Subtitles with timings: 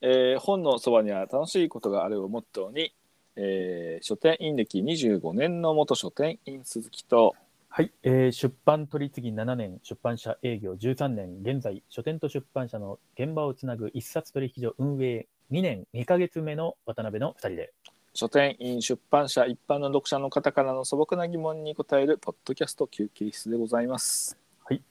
[0.00, 2.94] えー本のそばには楽しいことがあるをモットーに、
[3.36, 7.34] えー書店員歴25年の元書店員鈴木と
[7.68, 17.72] はい、えー出版取り次ぎ7年、出版社営業13年、現在、書店と出版社の現場をつなぐ一冊取引所運営2年2ヶ月目の渡辺の2人で、
[18.14, 24.38] 書店員出版社一般の読者の方からの素朴な疑問に答えるポッドキャスト休憩室でございます。
[24.64, 24.82] はい。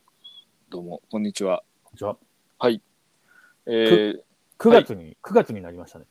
[0.70, 1.64] どうも、こんにちは。
[1.84, 2.18] こんにちは。
[2.60, 2.80] はい。
[3.66, 4.20] えー
[4.58, 6.06] 9月に、9月になりましたね。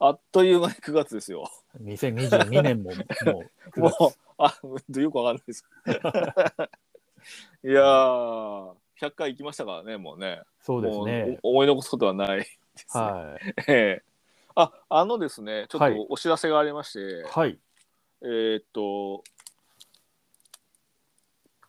[0.00, 1.50] あっという間に9月ですよ。
[1.82, 3.04] 2022年ももう
[3.70, 4.54] 9 もう月。、あ、
[5.00, 5.64] よくわかんないです。
[7.64, 10.42] いやー、100回行きましたからね、もうね。
[10.60, 13.02] そうですね思い残すことはないです、ね。
[13.02, 13.54] はい。
[13.66, 14.02] ええ
[14.54, 17.58] あ、あのですね、ちょっはいとお知らせがありまして、はい。
[18.22, 19.24] えーっと、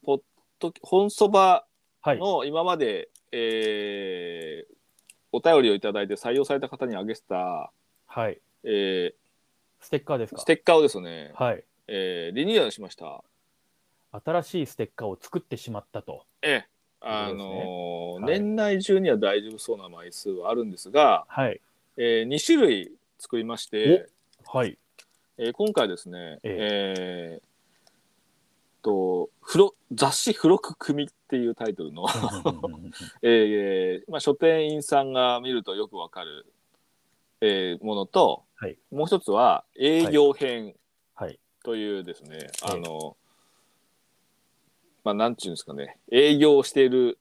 [0.04, 0.22] ポッ
[0.60, 1.66] ド本そば
[2.02, 2.20] はい。
[2.20, 4.79] の今まで、えー
[5.32, 7.72] お便りをいただいて採用された方にあげてた、
[8.08, 8.40] はい。
[8.64, 9.14] え
[9.80, 10.38] ステッカーですか？
[10.38, 11.64] ーステッカーをですね、はい。
[11.88, 13.24] えーリニューアルしました。
[14.12, 16.26] 新しいステッカーを作ってしまったと。
[16.42, 16.66] ええ
[17.02, 21.62] あのーはい年内中には大丈夫そうな枚数はあるんですが、はい。
[21.96, 24.08] え2種類作りまして、
[24.46, 24.78] はい。
[25.38, 27.49] えー今回ですね、ええー
[28.82, 32.06] と付録雑誌付録組っていうタイトルの、
[33.22, 36.46] えーまあ、書店員さんが見るとよくわかる、
[37.42, 38.78] えーものと、はい。
[38.92, 40.76] もう一つは営業編
[41.16, 41.40] はい。
[41.64, 43.18] というですね、ええあの
[45.04, 45.98] まあなんていうんですかね。
[46.12, 47.18] 営業をしている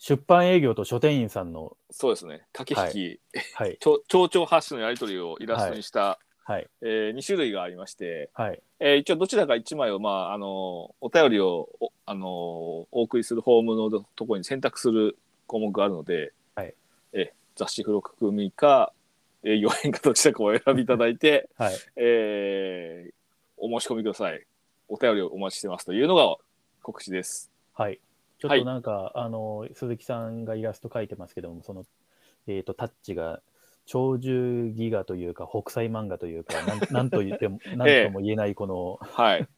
[0.00, 2.46] 出版営業と書店員さんの、そうですね。
[2.54, 3.76] 駆け引き、はい。
[3.80, 6.66] ちょ蝶々発信のやり取りをイラストにした、はい。
[6.80, 8.62] え2種類がありまして、はい。
[8.80, 16.74] えー一応どちらか1枚を、まあ、あのお便りをお,、あのお送りするフォームのところに選択する項目があるので、はい
[17.12, 18.92] え雑誌付録組か
[19.44, 21.74] 営業編かどちらかをお選びいただいて、 はい。
[21.96, 23.12] えー
[23.62, 24.46] お申し込みください
[24.88, 26.34] お便りをお待ちしてますというのが
[26.82, 27.50] 告知です。
[27.74, 28.00] はい。
[28.38, 31.84] ちょっとなんか、あの、鈴木さんがイラスト描いてますけども、その、
[32.46, 33.42] えっ、と、タッチが、
[33.90, 39.48] 長寿ギガというか、北斎漫画というか、なん なんと言っても、なんとも言えない、この、はい。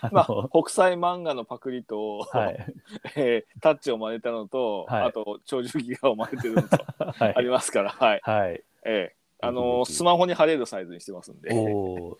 [0.00, 2.66] あ まのあ、国際漫画のパクリと、はい。
[3.16, 5.02] えータッチを真似たのと、はい。
[5.08, 7.34] あと長寿ギガを真似てるのとはい。
[7.34, 8.20] ありますから、はい。
[8.22, 8.62] はい。
[8.84, 9.16] ええ。
[9.40, 9.86] あのぜひ。
[9.86, 11.50] ぜひスマホに貼れるサイズにしてますんで。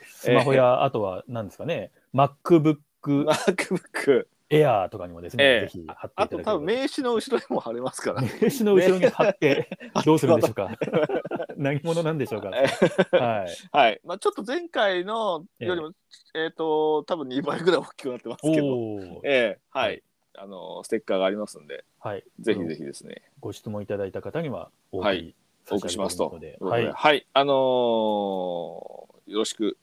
[0.07, 4.27] スマホや、あとは、何ですかね、MacBook MacBook。
[4.53, 8.21] Air とかにもですね、ええぜひ貼ってあといただければ多分名刺の後ろにも貼れますから。
[8.21, 9.69] 名刺の後ろに貼って、
[10.05, 10.71] どうするんでしょうか。
[11.57, 12.51] 何者なんでしょうか。
[12.55, 13.49] えはい。
[13.73, 14.01] はい。
[14.05, 15.93] まあちょっと前回のよりも、
[16.35, 20.03] えっ、と、多分2倍ぐらい大きくなってますけど、おーええははいい。
[20.35, 22.25] あの、ステッカーがありますんで、はい。
[22.41, 25.35] ぜひぜひですね、ご質問いただいた方にはお送りはい
[25.71, 26.25] お送りしますと。
[26.61, 26.89] は、はいい。
[26.89, 27.27] はい。
[27.33, 29.79] あのーよろしく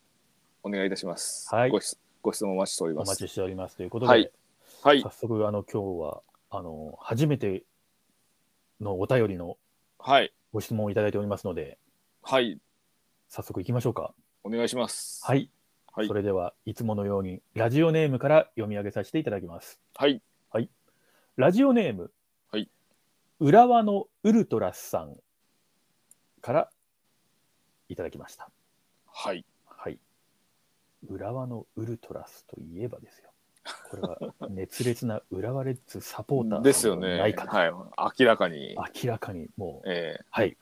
[0.64, 1.48] お願いいたします。
[1.54, 3.10] はいご質ご質問お待ちしておりおます。
[3.10, 4.32] 待ちしておりますということで、はい
[4.84, 5.10] はい早。
[5.10, 7.64] 速、あの、今日は、あの、初めて
[8.80, 9.58] のお便りの
[9.98, 10.34] はい。
[10.52, 11.78] ご質問をいただいておりますので、
[12.24, 12.60] はい。
[13.28, 14.14] 早速行きましょうか。
[14.44, 15.22] お願いします。
[15.26, 15.50] はい。
[15.92, 19.80] はいそれでは、いつものように、ラジオネームから読み上げさせていただきます。
[19.96, 20.22] はい。
[21.40, 22.12] ラジオネーム、
[22.52, 22.70] はい。
[23.40, 25.16] 浦和のウルトラスさん
[26.42, 26.70] から
[27.88, 28.52] いただきました。
[29.06, 29.46] はい。
[29.66, 29.98] はい。
[31.08, 33.29] 浦和のウルトラスといえばですよ。
[33.90, 34.18] これは
[34.50, 37.18] 熱烈な浦和レッズサポーターですよね。
[37.18, 37.72] ないかと、はい。
[38.20, 38.76] 明らかに。
[39.04, 40.58] 明らかにもう、えはい。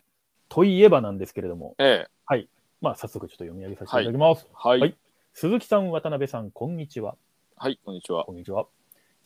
[0.49, 2.47] といえばなんですけれども、えええ
[2.81, 4.47] まあ早速ちょっと読み上げさせていただきます。
[4.53, 4.79] はい。
[4.79, 4.97] はい
[5.33, 7.15] 鈴木さん、渡辺さん、こんにちは。
[7.57, 8.25] はい、こんにちは。
[8.25, 8.65] こんにちは。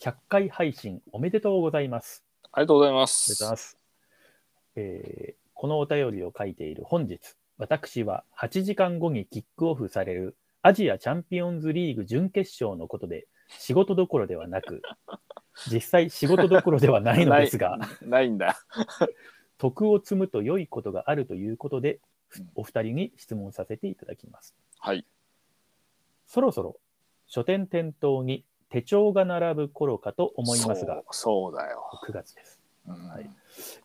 [0.02, 2.25] 100回配信おめでとうございます。
[2.52, 3.52] ありがとうございまありがとうございす。
[3.52, 3.78] ます。
[4.75, 7.19] えーこのお便りを書いている本日、
[7.59, 13.28] 私は8時間後にキックオフされるアジアチャンピオンズリーグ準決勝のことで
[13.59, 14.81] 仕事どころではなく、
[15.71, 18.57] 実際仕事どころではないのですが、ないんだ。
[19.57, 22.00] 徳を積むと良いことがあるということで
[22.39, 24.56] うん、お二人に質問させていただきます。
[24.80, 25.06] はい。
[26.27, 26.77] そろそろ
[27.27, 31.89] 書店店頭に手帳が並ぶ頃かと思いますが、そうそうだよ。
[32.07, 32.59] 9月です。
[32.88, 33.30] うんはい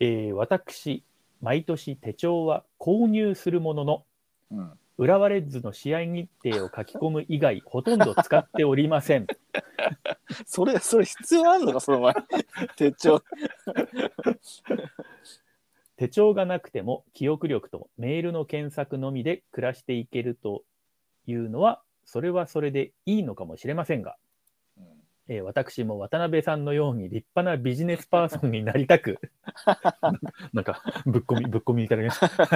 [0.00, 1.02] えー私、
[1.42, 4.04] 毎年手帳は購入するものの、
[4.52, 9.26] うん浦和レッズの試合日程を書き込む以外、ほとんど使っておりません。
[10.46, 12.14] それ、それ必要あるのか、その前。
[12.76, 13.22] 手帳。
[15.96, 20.64] 手帳がなくても記憶力とメールの検索のみで暮らしていけると
[21.26, 24.16] いうのは、それはそれでいいのかもしれませんが、
[25.28, 29.18] えー私も渡辺さんのように立派なビジネスパーソンになりたく、
[30.52, 32.46] なんかぶっ込み、ぶっ込 みいただきました。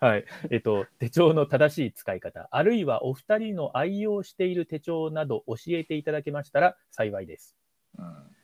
[0.06, 0.24] はい。
[0.50, 7.56] えっ、と、手帳の正しい使い方、あるいはお二人の愛用している手帳など教えていただけましたら幸いです。
[7.98, 8.34] うん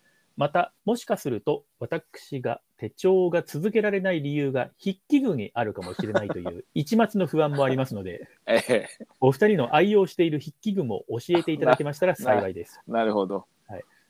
[0.41, 8.89] また、もしかすると、私が手帳が続けられない理由が筆記具にあるかもしれないという 一抹の不安もありますので、ええ
[9.21, 12.81] お二人の愛用している筆記具も教えていただけましたら幸いです。
[12.89, 13.45] なるほど。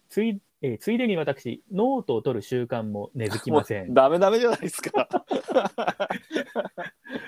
[0.09, 3.93] ついえーついでに私、ノートを取る習慣も根付きません。
[3.93, 5.09] ダメダメじゃないですか。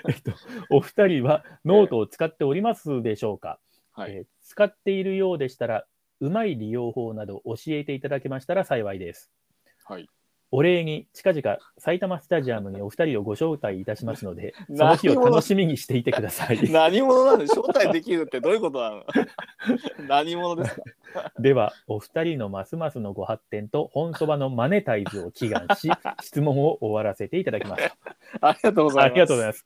[0.07, 0.31] えっと、
[0.69, 3.59] お二人はノートを使っておりますでしょうか、
[3.91, 4.13] はい。
[4.13, 5.85] えー使っているようでしたら、
[6.23, 9.29] うまい利用法など教えていただけましたら幸いです。
[9.83, 10.07] はい。
[10.51, 16.59] お礼に近々埼玉スタジアムにお二人をご招待いたしますので、 その何日を楽しみにしていてください。
[16.71, 19.03] 何者なの招待できるってどういうことなの？
[20.07, 20.75] 何者です
[21.13, 21.33] か？
[21.39, 25.89] では、お二人のますますのご発展と本そばのマネタイズを祈願し、
[26.21, 27.91] 質問を終わらせていただきます。
[28.39, 29.11] ありがとうございます。
[29.11, 29.65] ありがとうございます。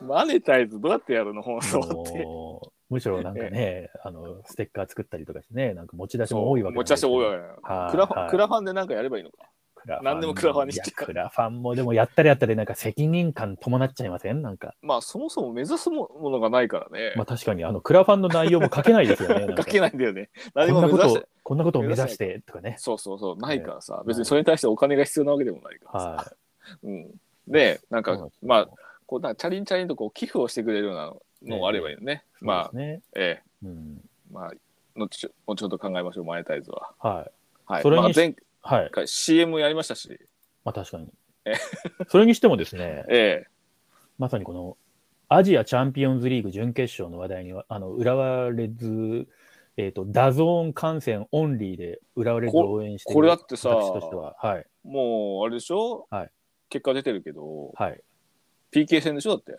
[0.00, 1.40] マネタイズどうやってやるの？
[1.40, 2.75] 放送って。
[2.88, 7.90] むしろなんかね、あのステッカー作ったりとかしてね、なんか持ち出しも多いわけ持ち出し多いわけ。
[7.90, 9.36] クラファン、はいクラファンでなんかやればいいのか。
[10.02, 14.42] 何でもクラファンにしてクラファンもでもやったらやったでなんか責任感伴っちゃいません？
[14.42, 14.74] なんか。
[14.82, 17.12] まあそもそも目指すものがないからね。
[17.14, 19.54] まあ確かにあのクラファンの内容も書けないですよね。
[19.56, 20.30] 書けないんだよね。
[20.34, 21.28] こ何んなことをも目指して。
[21.44, 22.74] こんなことを目指してとかね。
[22.78, 26.08] そうそうそう、ないからさ、い別にそれに対してお金が必要なわけでもないからさ。
[26.08, 26.32] は
[26.82, 27.10] うん、
[27.46, 28.68] で、なんかまあ、
[29.06, 31.12] こうなんかチャリンチャリンとこう寄付をしてくれるような
[31.46, 32.24] のがあればいいよね。
[32.40, 32.44] い。
[32.44, 33.02] まあね。
[33.14, 34.00] えうん。
[34.04, 34.52] え、まあ、
[34.96, 36.94] 後ちょ後ほど考えましょう、マネタイズは。
[36.98, 37.32] はい。
[37.66, 37.82] はい。
[37.82, 38.90] それにまあ、前はい。
[38.90, 40.20] 回 CM やりましたし、
[40.64, 41.08] まあ確かに
[41.44, 41.54] え。
[42.08, 43.46] それにしてもですね、 ええ、
[44.18, 44.76] まさにこの
[45.28, 49.28] アジアチャンピオンズリーグ準決勝の話題には、あの浦和レッズ、
[49.76, 54.66] えっ、と、 DAZN 観戦オンリーで浦和レッズを応援してこれだってさ私としては、はい。
[54.84, 56.06] もう、あれでしょ？
[56.10, 56.30] はい
[56.68, 58.00] 結果出てるけど、はい。
[58.72, 59.56] PK 戦でしょだって。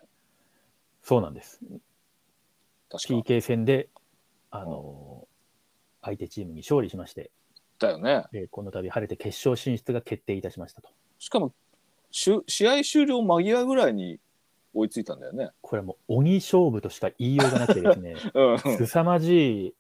[1.08, 1.62] そうなんです。
[2.92, 3.88] PK 戦で、
[4.52, 5.26] あの
[6.02, 7.32] 相手チームに勝利しまして、
[7.80, 8.26] だよね。
[8.34, 10.90] えーこの度晴れて決勝進出が決定いたしましたと。
[11.18, 11.54] しかも、
[12.12, 14.20] しゅ試合終了間際ぐらいに
[14.74, 15.52] 追いついたんだよね。
[15.62, 18.60] これはもう鬼勝負としか言いようがなくてですね、 うん。
[18.60, 19.74] 凄まじい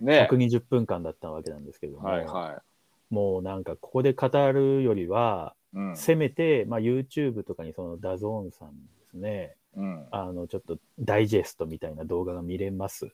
[0.00, 2.60] ね120分間だったわけなんですけれども、はいは
[3.08, 5.76] もうなんかここで語るよりは、い。
[5.76, 5.96] うん。
[5.96, 10.06] せめて、まあ、YouTube とかにその DAZN さんですね、うん。
[10.10, 13.10] あのちょっとダイジェストみたいな動画が見れます。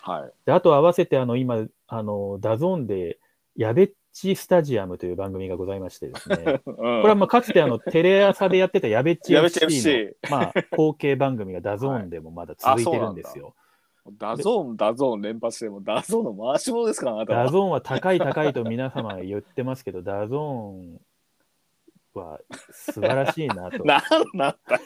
[0.00, 0.32] はい。
[0.46, 3.18] であと合わせてあの今あの、 DAZN で
[3.56, 13.54] やべっちスタジアムという番組がございましてですね、こ これはまあかつてあのテレ朝でやってたやべっちやべっち FC のまあ後継番組が DAZN でもまだ続いてるんですよ。
[14.18, 17.24] DAZN、DAZN 連発しても、 DAZN の回し者ですから。
[17.24, 21.00] DAZN は高い高いと皆様言ってますけど、 DAZN
[22.12, 22.38] は
[22.70, 23.82] 素晴らしいなと。
[23.84, 24.02] なん
[24.34, 24.80] なんだ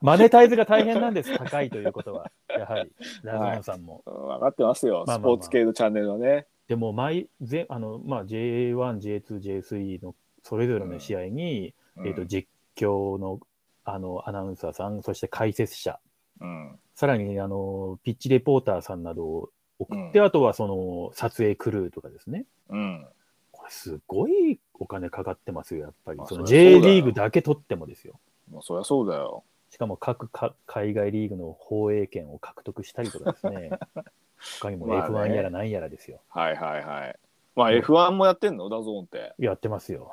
[0.00, 2.30] マネタイズが大変なんです、高いということは。
[2.48, 2.92] やはり、
[3.24, 4.02] DAZN さんも。
[4.04, 6.46] 分かってますよ、まあまあまあスポーツ系のチャンネルはね。
[6.68, 13.40] でも毎ぜあの、まあ、J1、J2、J3 のそれぞれの試合に、うんえー、と実況の
[13.86, 15.98] あのアナウンサーさん、そして解説者、
[16.40, 22.44] うんさらにあのピッチレポーターさんなどを送って、あとはその撮影クルーとかですね。
[22.68, 23.06] うん
[23.50, 26.18] これすごいお金かかってますよ、やっぱり。
[26.18, 28.20] まあその J リーグだけ取ってもですよ。
[28.52, 29.44] まあ、そりゃそうだよ。
[29.70, 33.70] しかも各か海外リーグの放映権を獲得したりとかですね。
[34.60, 36.20] 他にもまあね F1 やら何やらですよ。
[36.28, 37.16] はいはいはい。
[37.56, 38.68] まあ F1 もやってんの？
[38.68, 39.34] DAZN って。
[39.38, 40.12] やってますよ。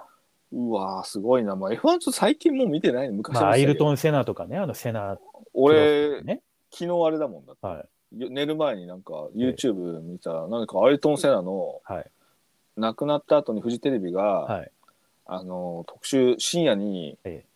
[0.52, 1.56] うわーすごいな。
[1.56, 3.16] まあ、F1 ちょっと最近もう見てないの？
[3.16, 3.78] 昔まあ、アイルン。
[3.78, 5.20] トン・セナとかね、あのセナ、
[5.54, 6.42] 俺、ね。
[6.72, 7.68] 昨日あれだもんだって。
[7.68, 8.20] はい。
[8.20, 12.12] よ寝る前になんか YouTube 見たら、なんかアイルトン・セナのはい。
[12.78, 14.72] 亡くなった後にフジテレビが、はい。
[15.28, 17.51] あの特集深夜にええ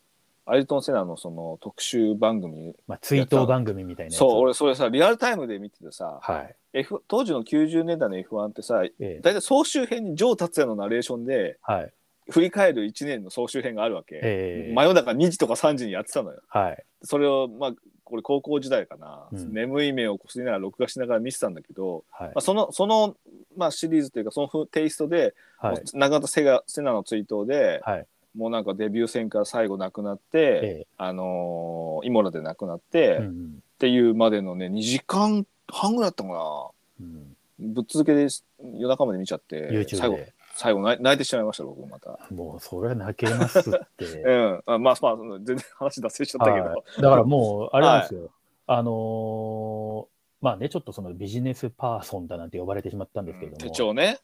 [0.47, 4.15] アイルトン・セナのその特集番組まあ、追悼番組みたいな。
[4.15, 6.55] そう俺それさリアルタイムで見ててさ、はい。
[6.73, 11.93] F、当時の90年代の F1 ってさええ大体総集編に城達也のナレーションではい。
[12.29, 16.83] 振り返る1年の総集編があるわけ、ええ真夜中2時とか3時にやってたのよはい。
[17.03, 17.73] それをまあ
[18.03, 22.41] これ高校時代かな、うん眠い目をこすりながら録画しながら見てたんだけど、はいまあ、。
[22.41, 23.17] そのその、
[23.57, 25.81] まあ、シリーズというかそのふテイストで、はい。
[25.93, 28.07] 亡くなったセガセナの追悼で、はい。
[28.35, 36.67] もうなんかデビュー戦から最後亡くなって、えあのーイモラで亡くなって、っえうんていうまでのね2時間半ぐらいだったかな
[37.01, 37.35] うん。
[37.73, 38.27] ぶっ続けで
[38.73, 40.33] 夜中まで見ちゃって、最後で。
[40.57, 42.17] 最後泣いてしまいました僕また。
[42.33, 43.63] もう、それは泣けますっ
[43.97, 44.05] て。
[44.23, 48.29] うん、あまあまあ全然話脱線しちゃったけど、はいだからもう、あれなんですよ。
[48.67, 50.14] あのー
[50.45, 54.19] まあね、ちょっとそのビジネスパーソンだなんて呼ばれてしまったんですけれども、手帳ね。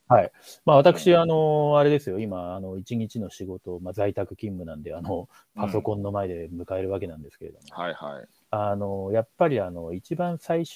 [0.65, 8.27] まあ私、あの、あれですよ、今、あの、一日の仕事、まあ在宅勤務なんで、あの、パソコンの前で迎えるわけなんですけれども、はいはい。
[8.51, 10.75] あの、やっぱりあの、一番最初、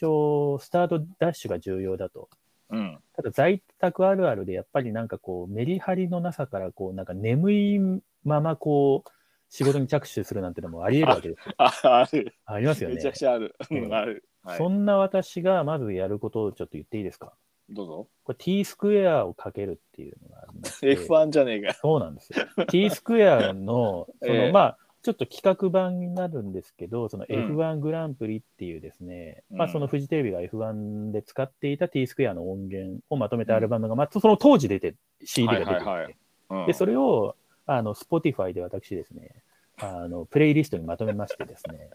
[0.59, 2.27] スタートダッシュが重要だと。
[2.71, 2.97] うん。
[3.15, 7.79] ただ在宅あるあるで、やっぱりなんかこう、メリハリのなさから、こう、なんか眠い
[8.23, 9.09] まま、こう、
[9.49, 11.53] 仕事に着手するなんてのもあり得るわけですよ。
[11.59, 11.71] あ、
[12.01, 12.33] ある。
[12.47, 13.11] ありますよねめちゃ。
[13.11, 13.55] くちゃある。
[13.69, 14.27] ううんん、ある。
[14.45, 14.57] はい。
[14.57, 17.33] そんな私がまずやることをちょっと言っていいですか？
[17.69, 18.07] どうぞ。
[18.23, 20.95] これ T スクエアをかけるっていうのがありまして。
[21.07, 21.73] F1 じゃねえか。
[21.73, 22.45] そうなんですよ。
[22.67, 36.15] T スクエアの、その、 ええまあ、ちょっと企画版になるんですけど、そのうん F1 グランプリっていうですね、まあ、うんそのフジテレビが F1 で使っていた T スクエアの音源をまとめたアルバムが、まあ、その当時出て、CD が出てて、はいはいはい
[36.49, 37.35] うんで、それを、
[37.65, 39.41] あの、Spotify で私ですね、
[39.79, 41.89] あの、プレイリストにまとめましてですね、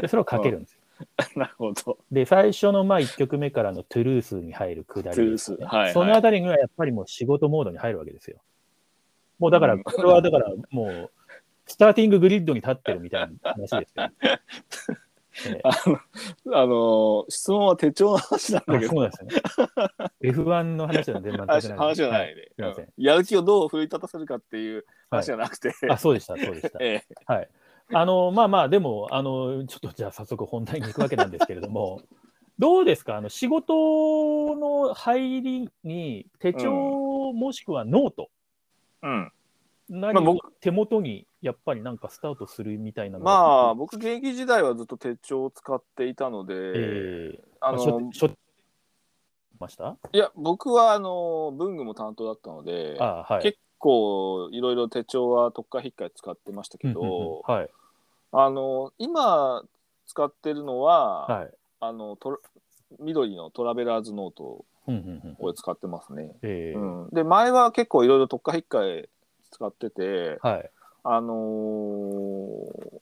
[0.00, 0.77] で、それをかけるんですよ。
[1.36, 1.98] なるほど。
[2.10, 8.38] で、最初のまあ1曲目からのトゥルースに入るくだりね、トゥルースはいはいそのあたりにはやっぱりもう仕事モードに入るわけですよ。
[9.38, 11.10] もうだから、うんこれはだからもう、
[11.66, 14.10] スターティンググリッドに立ってるみたいな話ですよ。
[15.46, 19.36] え えあの、あの質問は手帳の話なんだあけど、そうですよね。
[20.22, 22.36] F1 の話は全然話話じゃないい。
[22.36, 26.78] ね、すいませんうんやる気をどう奮い立たせるかっていう話じゃなくて、あ、そうでした、そうでした。
[26.82, 27.48] ええはい。
[27.92, 32.02] あの、まあまあ、でも、あの、ちょっとじゃあ早速本題に行くわけなんですけれども、
[32.58, 33.16] どうですか？
[33.16, 38.28] あの、仕事の入りに手帳もしくはノート、
[39.02, 39.32] うん。
[39.88, 43.40] 何まあ僕手元にやっぱりなんかスタートするみたいなのがま
[43.70, 47.44] あ、僕、現役時代はずっと手帳を使っていたので、ええ。
[47.60, 48.30] ああしょの、しょ
[49.58, 49.96] ました？
[50.12, 53.42] いや、僕は、あの、文具も担当だったので、あはい。
[53.42, 57.68] 結構、いろいろ手帳は特化引っかえ使ってましたけど、はい。
[58.32, 59.62] あの、今
[60.06, 61.50] 使ってるのは、はい。
[61.80, 62.38] あの、トラ
[62.98, 64.64] 緑のトラベラーズノート
[65.38, 66.34] を使ってますね。
[67.12, 69.08] で、前は結構いろいろ特化引っかえ
[69.50, 70.70] 使ってて、はい。
[71.04, 73.00] あのー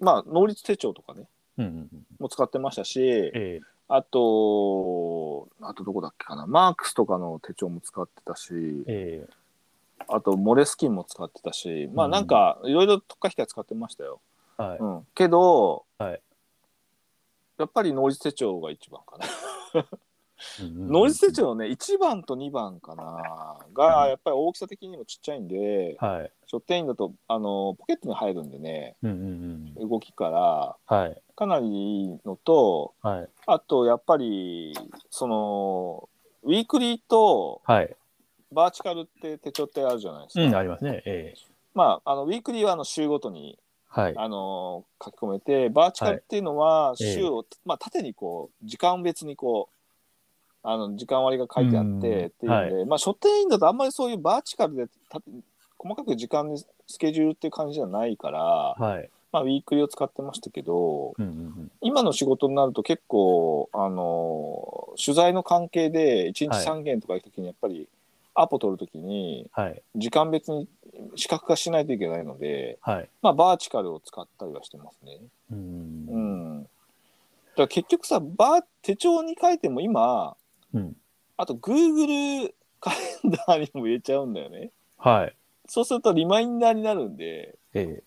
[0.00, 1.26] まあ、能率手帳とかね、
[1.58, 8.52] うんうんうんも使ってましたし、ええあと、あとどこだっけかな、マークスとかの手帳も使ってたし、
[8.86, 9.28] ええ
[10.06, 14.20] あとモレスキンも使ってたし、まあうんなんかいろいろ特化引きは使ってましたよ。
[14.56, 14.78] はい。
[14.78, 16.20] うん、けど、はい
[17.58, 19.26] やっぱり能率手帳が一番かな。
[20.88, 26.30] 能率手帳ね、1番と2番かな、がやっぱり大きさ的にもちっちゃいんで、はい。
[26.46, 29.88] 書店員だとあのポケットに入るんでね、うんうんうん。
[29.88, 31.20] 動きからはい。
[31.34, 31.66] かなり
[32.02, 33.28] いいのと、はい。
[33.46, 34.76] あとやっぱり
[35.10, 36.08] その
[36.44, 37.96] ウィークリーとはい。
[38.52, 40.44] バーチカルって手帳ってあるじゃないですか。
[40.44, 41.02] うん、ありますね。
[41.04, 41.40] ええ
[41.74, 44.14] まああのウィークリーはあの週ごとにはい。
[44.16, 49.78] あの書き込めてバーチカルっていうのはええ週を、まあ、縦にこう時間別にこう
[50.62, 55.20] あの時間割が書いてあってうんっていうんで、まあ書店員だとあんまりそういうバーチカルでた
[55.78, 59.08] 細かく時間にスケジュールっていう感じじゃないから、はい。
[59.30, 61.70] まあ、ウィークリーを使ってましたけどうんうんうん。
[61.80, 67.88] 今の仕事になると結構あの取材の関係で1日はい3件とか行くときにやっぱり
[68.40, 69.82] アポ取るときにはい。
[69.96, 70.68] 時間別に
[71.16, 73.08] 視覚化しないといけないので、はい。
[73.22, 75.18] まあ、バーチカルを使ったりはしてますね。
[75.50, 75.54] う。
[75.54, 76.62] うんん。
[76.62, 80.36] だから結局さ、バー手帳に書いても今、
[80.72, 80.96] うん。
[81.36, 84.70] あと Google カレンダーにも入れちゃうんだよね。
[84.98, 85.34] はい。
[85.66, 88.02] そうするとリマインダーになるんで、ええ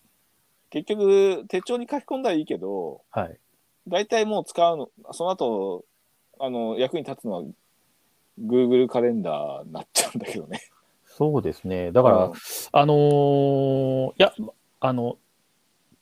[0.70, 3.38] 結局手帳に書き込んだらいいけど、はい。
[3.86, 5.84] 大体もう使うの、その後、
[6.40, 7.42] あの、役に立つのは
[8.40, 10.60] Google カレンダーになっちゃうんだけどね。
[11.06, 11.92] そうですね。
[11.92, 12.32] だから、うん
[12.72, 14.32] あのーいや、
[14.80, 15.18] あの、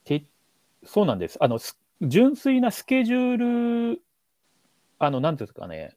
[0.05, 0.25] て、
[0.85, 1.37] そうなんです。
[1.41, 4.03] あの、す純粋なスケジュール、
[4.99, 5.97] あの、なんていうんですかね、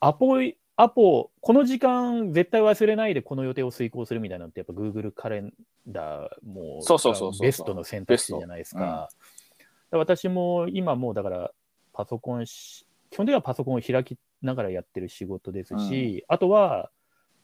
[0.00, 5.52] アポイ、アポ、この時間絶対忘れないでこの予定を遂行するみたいなのって、やっぱ Google カレン
[5.86, 9.08] ダーもそうそうそうベストの選択肢じゃないですか。
[9.12, 9.18] うん
[9.90, 11.50] 私も今もうだから
[11.94, 16.90] パソコンし、基本的にはパソコンを開きながらやってる仕事ですし、あとは、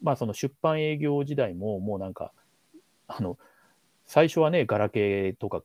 [0.03, 2.33] まあその出版営業時代ももうなんか、
[3.07, 3.39] あの、
[4.07, 5.63] 最初はね、ガラケーとか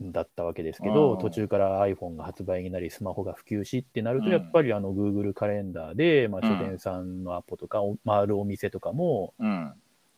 [0.00, 9.72] だったわけですけど、うん途中から iPhone が発売になり、スマホが普及しってなると、うんやっぱりあの Google カレンダーで、まあ、うん書店さんのアポとか、お回るお店とかもうん。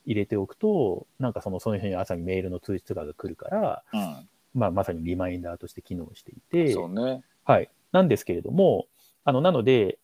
[0.07, 4.29] 入れておくと、なんかそのその日に朝にメールの通知とかが来るから、うん。
[4.55, 7.23] まあ、まさにリマインダーとして機能していて、そうね。
[7.45, 7.71] はい。
[7.93, 8.87] なんですけれども、
[9.25, 9.99] あの、なので、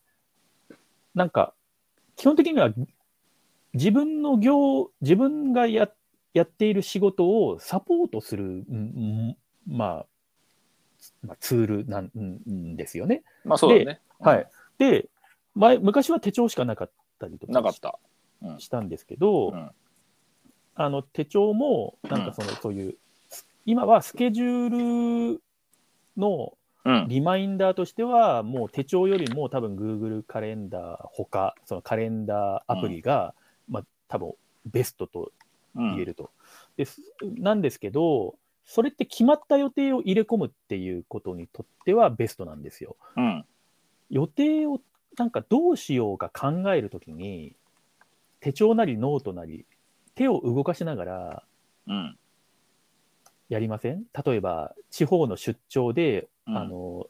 [1.14, 1.54] なんか、
[2.16, 2.71] 基本的には、
[3.73, 5.88] 自分の業、自分がや
[6.33, 10.06] やっている仕事をサポートする、うんうんまあ、
[11.23, 13.23] まあ、ツールなんんですよね。
[13.44, 14.00] まあそうだね。
[14.18, 14.47] はい。
[14.78, 15.09] で、
[15.54, 17.99] 前、昔は手帳しかなかったりとかなかった。
[18.42, 19.71] うんしたんですけど、うん
[20.76, 22.97] あの手帳も、なんかその、そういう、
[23.64, 25.42] 今はスケジュール
[26.16, 26.52] の
[26.84, 27.08] うん。
[27.08, 33.34] リマインダーとしては、もう手帳よりも多分 Google カレンダーほか、そのカレンダーアプリが、
[33.68, 34.34] まあ多分
[34.66, 35.32] ベストと
[35.74, 36.30] 言えると。
[36.76, 38.36] ですなんですけど、
[38.66, 42.96] それって決まった予定を入れ込むっていうことにとってはベストなんですよ。
[43.16, 43.44] うん。
[44.10, 44.80] 予定を
[45.16, 47.54] なんかどうしようか考えるときに、
[48.40, 49.64] 手帳なりノートなり、
[50.14, 51.42] 手を動かしながら
[51.86, 52.18] うん。
[53.48, 54.04] やりません？
[54.24, 57.06] 例えば、地方の出張で、うんあの、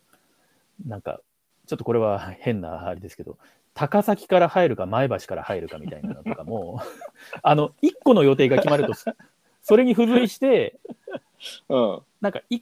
[0.87, 1.21] なんか、
[1.67, 3.39] ちょっとこれは 変なあれですけど、
[3.75, 6.81] 高崎から入るか前橋から入るかみたいなのとかも、
[7.43, 9.13] あの、1個の予定が決まると、そ
[9.63, 10.79] それに付随して、
[11.69, 12.01] うん。
[12.21, 12.61] なんかい、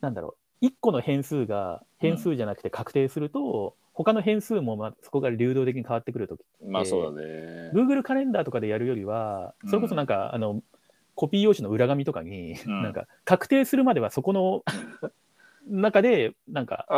[0.00, 7.72] なんだろう、1個の変数が変数じゃなくて確定すると、他の変数もまあそこが流動的に変わってくるとき、まあそうだね。
[7.74, 10.62] Google カレンダーとかでやるよりは、それこそなんか、あの、
[11.16, 14.62] コピー用紙の裏紙とかに、うんなんか、確定するまではそこの
[15.68, 16.94] 中で、なんか、う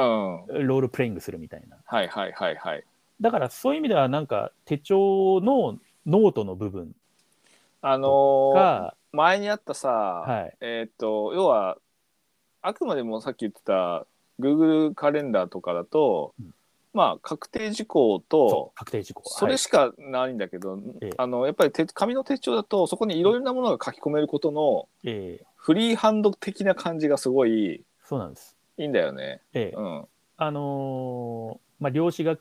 [0.62, 0.66] ん。
[0.66, 1.76] ロールプレイングするみたいな。
[1.84, 2.84] はいはいはいはい。
[3.20, 6.94] だからそういう意味では、なんか、手帳のノートの部分
[7.82, 10.56] あのーが、前にあったさ、はい。
[10.60, 11.78] えーっと、要は、
[12.62, 14.06] あくまでもさっき言ってた
[14.38, 16.54] Google カレンダーとかだと、うん
[16.92, 19.22] まあ確定事項そとう、確定事項。
[19.24, 28.56] それしかないんだけど、ええあのやっぱり手紙の手帳だとそこにいろいろなものが書き込めることのはい、ええフリーハンド的な感じがすごいそうなんです。
[28.80, 29.42] いいんだよね。
[29.52, 30.06] ええうん。
[30.38, 32.40] あのーまあ、量子学、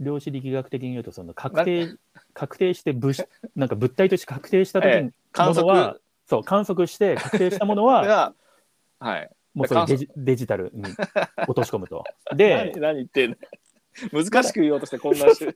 [0.00, 1.96] 量子力学的に言うと、その確定、
[2.34, 5.96] 確定して物質、なんか物体として確定したときに、観測ものは、
[6.26, 8.34] そう、観測して確定したものは、 が、
[8.98, 9.30] はい。
[9.54, 10.82] もうそれデジデジタルに
[11.46, 12.04] 落とし込むと。
[12.34, 13.36] で 何、何言ってんの？
[14.24, 15.46] 難しく言おうとしてこんなし。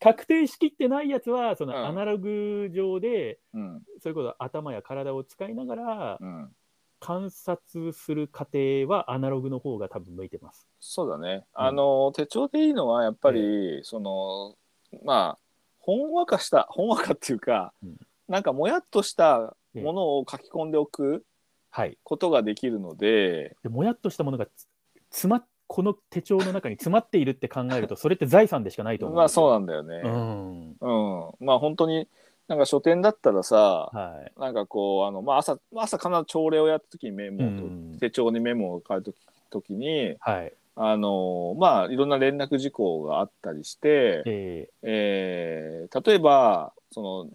[0.00, 3.82] 確定しきってないやつは、そうんのアナログ上で、うん。
[4.00, 6.56] それこそ頭や体を使いながらうん。
[7.00, 10.66] 観察する過程はアナログの方が多分向いてます。
[10.80, 11.44] そうだね。
[11.56, 14.56] うんあの、手帳でいいのはやっぱり、その、
[15.04, 15.38] まあ、
[15.78, 17.96] ほんわかした、 ほんわかっていうか、うん
[18.28, 21.24] なんかもやっとしたものを書き込んでおく
[21.70, 21.96] はい。
[22.02, 24.66] ことができるので、でもやっとしたものがつ
[25.10, 30.00] 詰まっこの手帳の中に詰まっているって考えると、それって財産でしかないと思うんまあそうななんだよね。
[30.04, 30.70] うん。
[30.70, 31.46] うん。
[31.46, 32.08] まあ本当に、
[32.48, 33.56] なんか書店だったらさ、
[33.92, 34.40] はい。
[34.40, 39.10] なんかこう、あの、まあ朝、朝必ず朝礼をやった時にメモをと、うん手帳にメモを書いた
[39.50, 40.52] 時に、はい。
[40.76, 47.26] あの、まあいろんな連絡事項があったりして、ええー例えばその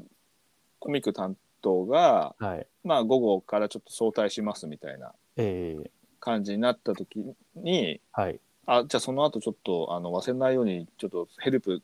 [0.79, 2.67] コミック担当が、ー、はい。
[2.83, 7.23] まあ、午後からちょっと早退しますみたいなえー、感じになった時
[7.55, 8.39] にはい。
[8.67, 11.81] あじゃあその後ちょっとあの忘れないようにちょっとヘルプ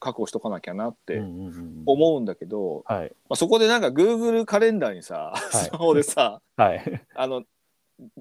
[0.00, 1.22] 確保しとかなきゃなって
[1.86, 3.12] 思うんだけど、はい。
[3.28, 7.02] まあ、そこでなんか Google カレンダーにさ、いスマホでさはい。
[7.14, 7.44] あの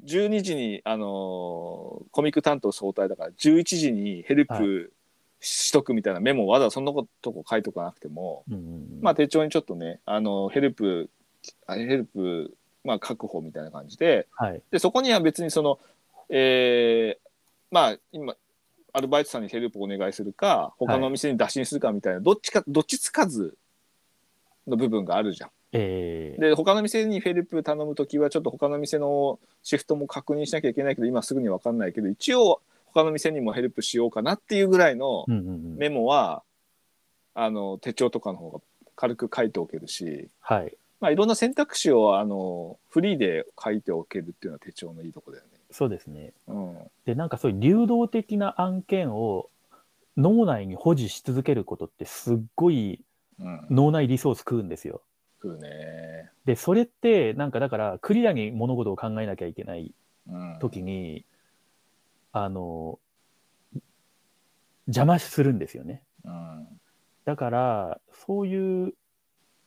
[0.05, 4.91] 12時に、あのーコミック担当早退だから11時にヘルはプ
[5.39, 11.09] しとくみたいなメモをわざわざそんなことこ書いとかなくても、うんうんうんまあ、手帳にちょっとねあのヘルプ
[11.65, 14.61] あヘルプ、まあ、確保みたいな感じではい。
[14.71, 15.79] でそこには別にその、
[16.29, 17.29] えー
[17.71, 18.35] まあ今
[18.93, 23.57] アルバイトさんにヘルプお願いするか他のお店に打診するかみたいな、どっちかどっちつかず
[24.67, 25.49] の部分があるじゃん。
[25.71, 36.43] えー、で他の店にヘルプ頼む時はちょっと他の店のシフトも確認しなきゃいけないけど今すぐに分かんないけど一応他の店にもヘルプしようかなっていうぐらいのうんうんうんメモは、
[37.35, 38.59] あの手帳とかの方が
[38.95, 40.75] 軽く書いておけるし、はい。
[40.99, 45.48] まあ、いろんな選択肢をあのフリーで書いておけるっていうのは手帳のいいとこだよね。
[45.71, 46.33] そうですね。
[46.47, 49.49] うん、で、なんかそういう流動的な案件を
[50.17, 53.03] 脳内に保持し続けることってすっごい
[53.41, 55.01] うん、脳内リソース食うんですよ。
[55.41, 56.29] 食うね。
[56.45, 59.93] で、それってなんかだからクリアに物事を考えなきゃいけない
[60.27, 61.25] うん、時に、
[62.31, 62.99] あの、
[64.85, 66.03] 邪魔するんですよね。
[66.23, 66.67] うん、
[67.25, 68.93] だから、そういう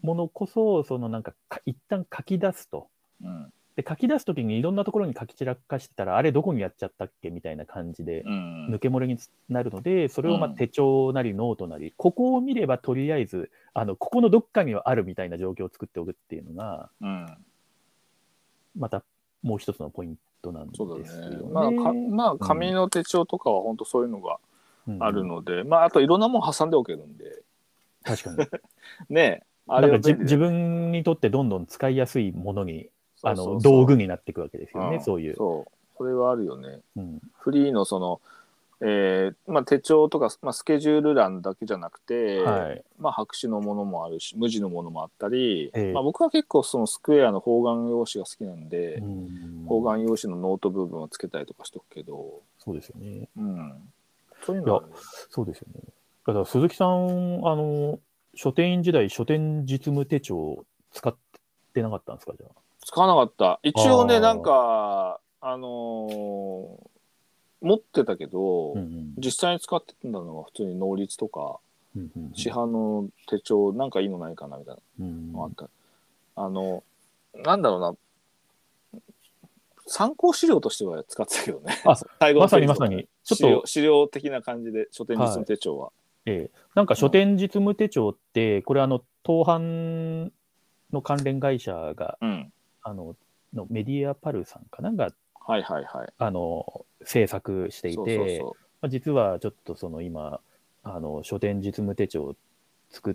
[0.03, 2.88] ものこそ、そのなんかか一旦書き出すと。
[3.25, 17.27] うん、で、書き出すときにいろんなところに書き散らかしてたら、あれどこにやっちゃったっけみたいな感じでうん、抜け漏れになるので、それをま手帳なりノートなり、ここを見ればとりあえず、あの、ここのどっかにはあるみたいな状況を作っておくっていうのが、うん、
[18.77, 19.03] また
[19.43, 21.37] もう一つのポイントなんですよね。
[21.37, 21.51] ね。
[21.51, 24.39] まあ、かまあ、紙の手帳とかは本当そういうのが
[24.87, 27.43] うんあるので、まあ、あといろんなもん挟んでおけるんで、
[28.03, 28.47] 確かに。
[29.09, 32.91] ね、あれ自分にとってどんどん使いやすいものに
[33.23, 35.37] あの道具になっていくわけですよね、んそういう。
[35.37, 35.73] そう。
[35.97, 36.81] それはあるよね。
[36.97, 37.21] うん。
[37.39, 38.21] フリーのその、
[38.81, 42.83] えーまあ、手帳とか、まあ、スケジュール欄だけじゃなくて、はい。
[42.99, 45.93] まあ、白紙のものもあるし無地のものもあったり、ええ。
[45.93, 49.65] まあ、僕は結構そのスクエアの方眼用紙が好きなんで、うん。
[49.69, 53.29] 方眼用紙のノート部分をつけたりとかしとくけど、そうですよね。
[53.37, 53.91] うん、
[54.45, 54.89] そういうのはね。
[55.31, 55.81] そうですよね。
[56.27, 58.01] だから鈴木さん、あの、
[58.35, 61.15] 書店員時代、書店実務手帳使っ
[61.73, 62.51] てなかったんですか、じゃあ？
[62.85, 63.61] 使わなかった。
[63.62, 66.92] 一応ねなんかあのー
[67.62, 69.14] 持ってたけど、うんうん。
[69.18, 71.61] 実際に使ってたのは普通に能率とか
[71.95, 72.35] うんうんうん。
[72.35, 75.68] 市販の手帳なんかいいのないかなみたいなうんのがあった、
[76.42, 76.83] あの
[77.35, 77.95] なんだろうな。
[79.87, 81.81] 参考資料としては使ってたけどね。
[81.85, 85.92] あ 最後まさにまさに、ち資料ょっと、資料的な感じで書店実務手帳は、
[86.25, 86.59] ええ。
[86.75, 90.31] なんか書店実務手帳って、これ、あの、東販
[90.92, 93.16] の関連会社が、うんあの、
[93.55, 98.49] のメディアパルさんかなが、はいはいはいあの、制作していそうて、そう
[98.81, 100.40] まあ、実はちょっとその今、
[100.85, 102.37] あの書店実務手帳を
[102.90, 103.14] 作っ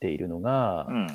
[0.00, 1.06] ているのが、そううん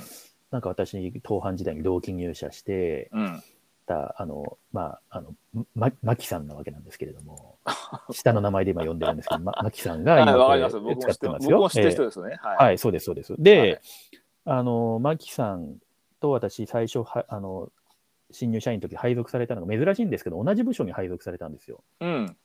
[0.51, 3.43] なんか私、東販時代に同期入社してうん
[3.85, 5.35] た、あの、まあ、あの、
[5.75, 7.57] ま、マキさんなわけなんですけれども、
[8.11, 11.59] 下の名前で今呼んでるんですけど、ま、マキさんがはい今これわかります僕も知ってます僕使ってますよ。
[11.59, 13.35] も知ってる人えですね、はい、えはい、そうです、そうです。
[13.37, 13.79] で、はい
[14.45, 15.77] あの、マキさん
[16.23, 17.69] と私、最初は、あの、
[18.31, 21.83] 新入社員の時配属されたのが珍しいんですけど、同じ部署に配属されたんですよ。
[21.99, 22.37] うん。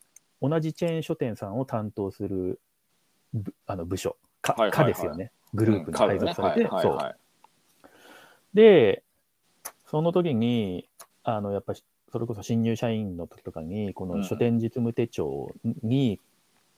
[0.43, 2.61] 同じチェーン書店さんを担当する
[3.33, 5.31] 部あの部署、か、はいはいですよね。
[5.55, 7.15] グループに配属されて、うんはいはいはい。
[7.83, 7.91] そう。
[8.55, 9.05] で、
[9.87, 10.89] その時に、
[11.23, 14.21] あの、やっぱり、それこそ新入社員の時とかに、こうん。
[14.23, 16.19] の書店実務手帳に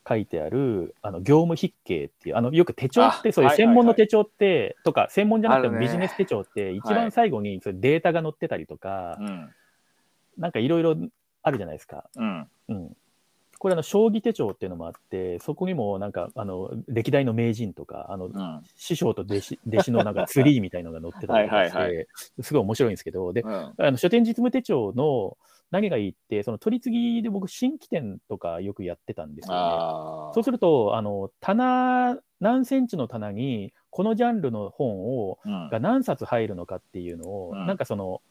[0.09, 3.87] 書いてある、あの、業務筆記っていう、あの、よく手帳って、あそういう専門のはいはい。
[3.89, 9.51] はい手帳って、とか、専門じゃなくてもビジネス手帳って、一番はい最後にそれデータが載ってたりとか、うん。
[10.39, 10.97] なんかいろいろ
[11.43, 12.05] あるじゃないですか。
[12.17, 12.49] うん。
[12.69, 12.97] うん、
[13.59, 18.63] これあの将棋手帳っていうのもあってそこにもなんかあの歴代の名人とかあの、うん。
[18.77, 22.07] 師匠と弟子 弟子のなんかツリーみたいのが載ってたりとかしてはいはい。
[22.41, 23.51] すごい面白いんですけどでうん。
[23.51, 25.37] あの書店実務手帳の
[25.70, 29.61] 何がいいってその取り次ぎで僕新規店とかよくやってたんですよね。
[29.61, 35.68] あそうするとあの棚何センチの棚にこのジャンルの本をうん。
[35.68, 37.66] が何冊入るのかっていうのを、うん。
[37.66, 38.22] なんかその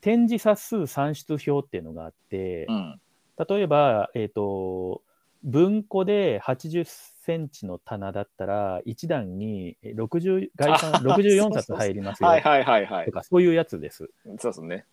[0.00, 3.00] 展示冊数算出表っていうのがあって、うん。
[3.48, 5.02] 例えば、えっ、と、
[5.44, 12.28] 文庫で80センチの棚だったら、1段にえ60、概算 あ64冊入りますよ。
[12.28, 13.06] はいはいはいはい。
[13.06, 14.10] とか、そういうやつです。
[14.38, 14.84] そうですね。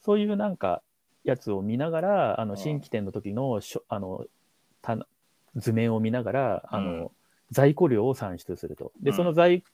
[0.00, 0.82] そういうなんか、
[1.24, 2.56] やつを見ながら、あの、うん。
[2.58, 4.26] 新規店の時のしょ、あの、
[4.82, 5.06] 棚
[5.56, 7.08] 図面を見ながら、あの、うん。
[7.50, 8.92] 在庫量を算出すると。
[9.02, 9.16] で、うん。
[9.16, 9.64] その在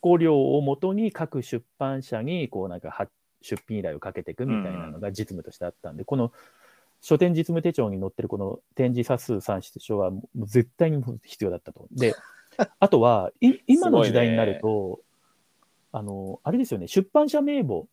[0.00, 3.08] 庫量をもとに各出版社に、こうなんかは、
[3.42, 6.30] 出品依頼をかけていくみたいなのが実務としてあったんで、この
[7.00, 11.86] 書店実務手帳に載ってるこの展示冊数算出書は絶対に必要だったと。
[11.90, 12.14] で、
[12.78, 15.00] あとは、い今の時代になると、
[15.92, 17.88] あの、あれですよね、出版社名簿、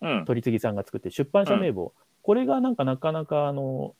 [0.00, 0.24] うん。
[0.24, 3.94] 取次さんが作ってる出版社名簿、これがなんかなかなかあの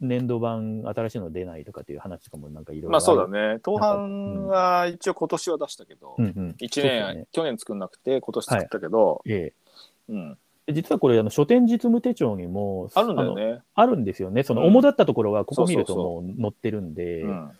[0.00, 3.54] 年度版新しいの出ないとかっていう話とかもなんかいろいろまあそうだね。
[3.54, 7.26] ね東販は一応今年は出したけどうんうん、1そうですよ年ね。
[7.32, 9.52] 去年作んなくて今年作ったけどえ
[10.08, 10.38] えうん。
[10.66, 13.62] で実はこれあの書店実務手帳にもあるんだよね。
[13.74, 14.42] あるんですよね。
[14.42, 14.72] そのうん。
[14.72, 17.50] 主だったところがここ見るともう載ってるんで、うん。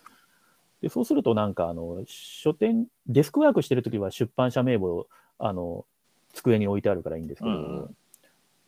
[0.81, 5.85] でそうするとなんかあの書店デスクワークしてるときは出版社名簿あの
[6.33, 7.95] 机に置いてあるからいいんですけど、うんうん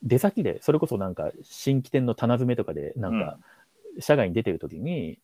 [0.04, 3.38] 出先でそれこそなんか新規店の棚詰めとかでなんか
[4.00, 5.20] 社外に出てるときに、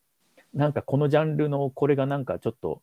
[0.53, 2.81] なんかこのジャンルのこれがなんかちょっと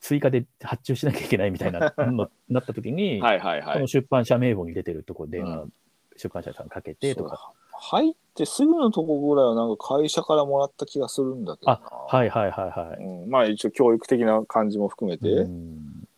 [0.00, 3.74] 追加で発注しなきゃいけないみたいな のなったときに、はいはいはい。
[3.74, 5.72] この出版社名簿に出てるとこ電話、う
[6.16, 7.52] 出版社さんかけてとか。
[7.84, 13.02] 入ってすぐのとこぐらいはなんか会社からもらった気がするんだけどはいはいはいはい。
[13.02, 15.50] うん、まあ一応教育的な感じも含めて、う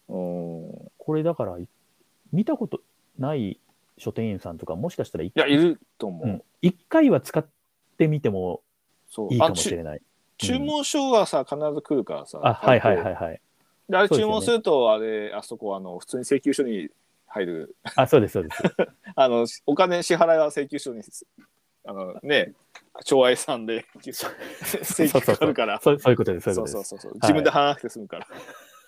[0.09, 0.69] うん。
[0.69, 1.67] んこれだからい
[2.33, 2.81] 見たこと
[3.19, 3.59] ない
[3.99, 6.43] 書店員さんとかもしかしたら一いやいると思う、うん。
[6.63, 7.47] 一回は使っ
[7.97, 8.63] てみても
[9.09, 9.33] そう。
[9.33, 10.03] いいかもしれない。
[10.39, 13.41] 注文書はさ必ず来るからさ、あ、はいはいはいはい。
[13.89, 16.89] であれ注文するとあれあそこあの普通に請求書に
[17.27, 17.77] 入る。
[17.97, 18.63] あ、そうですそうです。
[19.15, 21.03] あのお金支払いは請求書に
[21.85, 22.53] あのね
[23.05, 25.81] 町愛さんで請求かかるから。
[25.81, 26.55] そういうことです。
[26.55, 26.89] そういそううことです。
[26.89, 28.27] そうそうそう自分で払わなくて済むか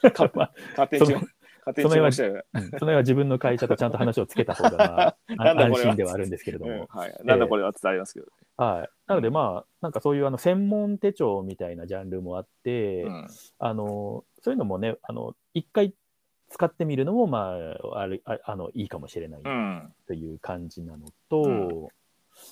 [0.03, 1.21] ら、かまあ勝手に
[1.67, 6.73] 勝手にその辺は自分の会社とちゃんと話をつけた方が、まあ 安心ではあるんですけれども。
[6.73, 8.27] うんはい、なんだこれはってありますけど、
[8.57, 8.89] はい。
[9.09, 13.27] なのでまあ、なんかそういうあの専門手帳みたいなジャンルもあって、うん。
[13.59, 15.93] あの、そういうのもね、あの、一回
[16.51, 17.57] 使ってみるのも、ま
[17.93, 19.95] あ、あるああのいいかもしれないうん。
[20.07, 21.89] という感じなのと、うん。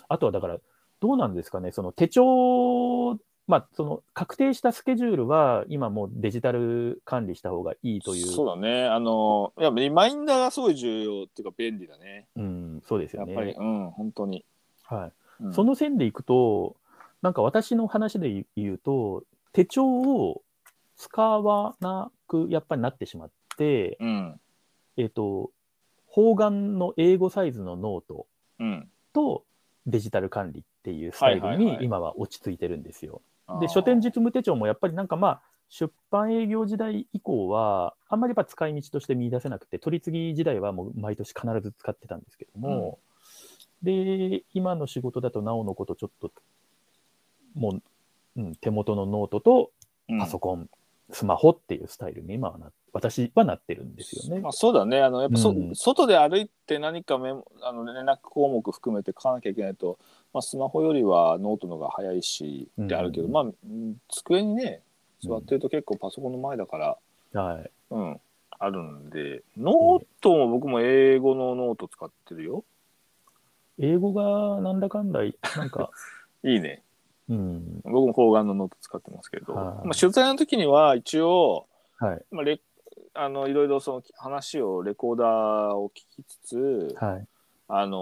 [0.09, 0.59] あとはだから、
[0.99, 8.87] どうなんですかね、その手帳、まあ、その確定したスケジュールは、今もうデジタル管理した方がいいという、そうだね。
[8.87, 12.27] あの、いや、リマインダーがすごい重要っていうか便利だね。
[12.37, 13.57] うん、そうですよやっぱり、ね。
[13.59, 14.45] うん、本当に。
[14.85, 16.77] はいうんその線でいくと、
[17.21, 20.43] なんか私の話で言うと、手帳を
[20.97, 24.41] 使わなくやっぱりなってしまって、うん。
[24.97, 25.51] えっ、と、
[26.07, 28.27] 方眼の A5 サイズのノート
[28.61, 28.89] うん。
[29.13, 29.45] と
[29.87, 33.21] デジタル管理っていうスタイルにはいはいはい今は落ち着いてるんですよ。
[33.25, 42.99] あーで、書店実務手帳もやっぱりなんかまあ、出版営業時代以降は、あんまりやっぱ使い道として見出せなくて、取り次ぎ時代はもう毎年必ず使ってたんですけども、
[43.83, 46.33] で、今の仕事だとなおのことちょっと、
[47.55, 47.81] も
[48.37, 49.71] う、うん、手元のノートと
[50.09, 50.69] うんパソコン、
[51.11, 54.53] スマホっていうスタイルに今はな、私はなってるんですよねまあ、。
[54.53, 55.03] そうだね。
[55.03, 59.99] あの、やっぱそ、うん外で歩いて何かメモあの連絡項目含めて書かなきゃいけないと、
[60.35, 64.83] まあ、スマホよりはノートの方が早いしってあるけど、うんまあ、うん机にね、
[65.23, 66.99] 座ってると結構パソコンの前だか
[67.33, 67.71] ら、はい。
[67.91, 68.21] うん、
[68.51, 72.65] あるんで、ノートも僕も A5 のノート使ってるよ。
[73.79, 75.21] A5 がなんだかんだ、
[75.57, 75.91] なんか、
[76.43, 76.83] いいね。
[77.29, 81.67] うん、僕も方眼のノート使ってますけど、はいまあ、取材の時には一応、
[81.97, 82.61] はい、まあ、レ
[83.15, 87.27] あのいろいろその話をレコーダーを聞きつつ、はい。
[87.67, 87.97] あの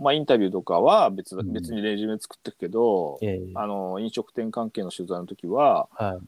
[0.00, 6.26] ーまあ、インタビューとかは別別にレジュメ作ってるけど、ええあの飲食店関係の取材の時ははい。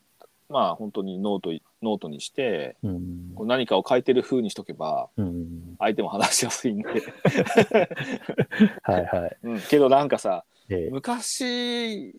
[0.49, 1.51] まあ本当にノート
[1.83, 6.89] ノートにしてうんこう何かを書いてる風にしとけばうん、相手も話しやすいんで、
[8.83, 9.37] はいはい。
[9.45, 12.13] うん、けどなんかさええ昔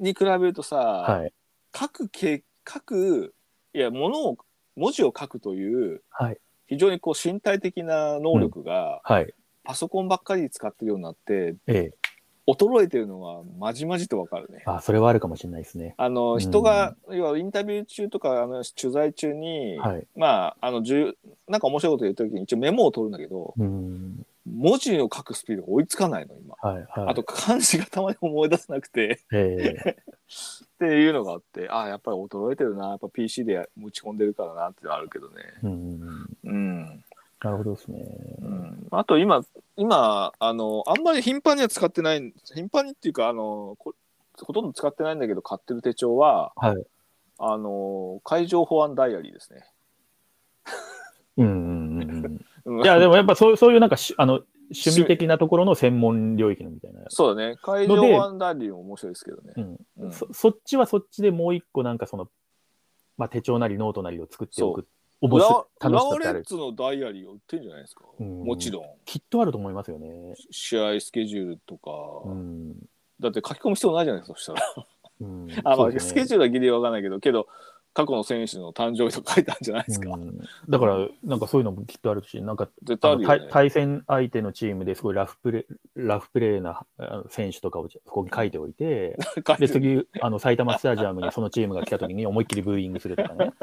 [0.00, 1.32] に比べるとさ、はい。
[1.78, 3.34] 書くけ書く
[3.72, 4.38] いやものを
[4.74, 6.38] 文字を書くというはい。
[6.66, 9.32] 非常にこう身体的な能力がはい。
[9.66, 11.92] パソコンばっかり使ってるようになってええ。
[12.48, 14.62] 衰えてるのがまじまじとわかるね。
[14.66, 15.94] あ、それはあるかもしれないですね。
[15.96, 20.06] あのうん人が、要はインタビュー中とかあの取材中に、はい。
[20.14, 21.14] まああの重
[21.48, 24.24] なんか面白いこと言う時に一応メモを取るんだけどうん。
[24.48, 26.54] 文字を書くスピードが追いつかないの今。
[26.62, 26.86] はい。
[26.88, 27.08] はい。
[27.08, 29.96] あと漢字がたまに思い出せなくてええ。
[30.76, 35.34] っていうのがあってあやっぱり衰えてるなやっぱ PC で持ち込んでるからなってのはあるけどね。
[35.64, 36.26] うん。
[36.44, 37.04] うん
[37.46, 38.04] なるほどですね。
[38.42, 39.42] うん、あと今
[39.76, 43.94] 今あのあんまり頻繁には使ってない頻繁にっていうかあのこ
[44.42, 46.86] ほとんど使ってないんだけど買ってる手帳ははい。
[47.38, 49.66] あの海上保安ダイアリーですね。
[51.36, 57.02] うんうんうんいや、でもやっぱそう そういうなんかし、あの、趣味的なところの専門領域のみたいな。
[57.08, 59.52] そうだね海上保安ダイアリーも面白いですけどね。
[59.56, 59.78] うん。
[59.98, 62.28] うんそそっちはそっちでもう一個なんかその、
[63.16, 64.78] まあ、手帳なりノートなりを作っておく。
[64.78, 66.32] 面白い楽しさってある。
[66.32, 68.04] 和レッズのダイアリーを売ってるんじゃないですか？
[68.20, 70.34] うんもちろんきっとあると思いますよね。
[70.50, 71.90] 試合スケジュールとか、
[72.24, 72.74] うん。
[73.20, 74.86] だって書き込む必要ないじゃないですかそしたら。
[75.20, 77.48] うん、 あまあ、そうですねスケジュールはギリわかんないけどけど
[77.96, 80.10] 過去の選手の誕生日とか書いてあるんじゃないですか？
[80.10, 80.38] うん。
[80.68, 83.48] だから、なんかそういうのもきっとあるし、なんか絶対。
[83.50, 86.84] 対戦相手のチームですごいラフプレラフプレーな
[87.30, 89.16] 選手とかをそこに書いておいて、
[89.58, 93.54] で次あの埼玉スタジアムにそのチームが来た時に思いっきりブーイングするとかね、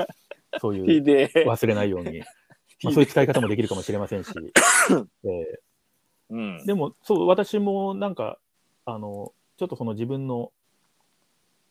[0.60, 1.04] そういう。
[1.46, 2.24] 忘れないように、
[2.84, 4.32] まあ、そういう使い方もできるかもしれませんし、
[5.26, 5.60] え。
[6.32, 6.58] うん。
[6.58, 8.40] ーでもそう私もなんか
[8.86, 10.52] あのちょっとその自分の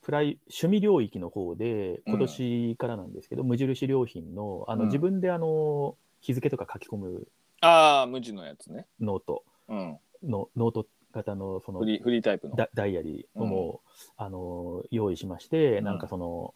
[0.03, 4.89] プライ趣味領域の方で今年からなんですけど、無印良品のあの、うん。
[4.89, 7.29] 自分であの日付とか書き込む
[7.61, 8.87] ああ無地のやつね。
[9.01, 9.45] ノート。
[9.69, 9.99] うん。
[10.25, 12.57] のノート型のそのフリーフリータイプの。
[12.57, 16.55] ダダイアリーをもう、あの用意しまして、なんかその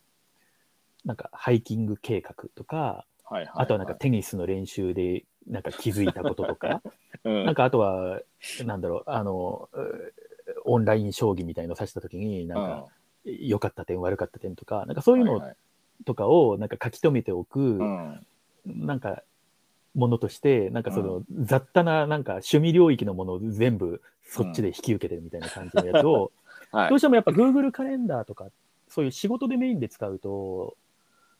[1.04, 6.82] なんかハイキング計画とか、はいはい、あとはなんかテニスの練習でなんか気づいたこととか、
[7.22, 8.20] うん、なんかあとは
[8.64, 12.86] なんだろうあのうオンライン将棋みたいの指した時になんか
[13.26, 15.56] 良かった点悪かった点とかなんかそういうのはいはい。
[16.04, 18.26] とかをなんか書き留めておく、うん。
[18.66, 19.22] なんか
[19.94, 26.32] ものとしてなんかその雑多ななんか趣味領域のものを全部そっちで引き受けてるみたいな感じのやつを、
[26.70, 26.90] はい。
[26.90, 28.46] どうしてもやっぱ Google カレンダーとか
[28.88, 30.76] そういう仕事でメインで使うと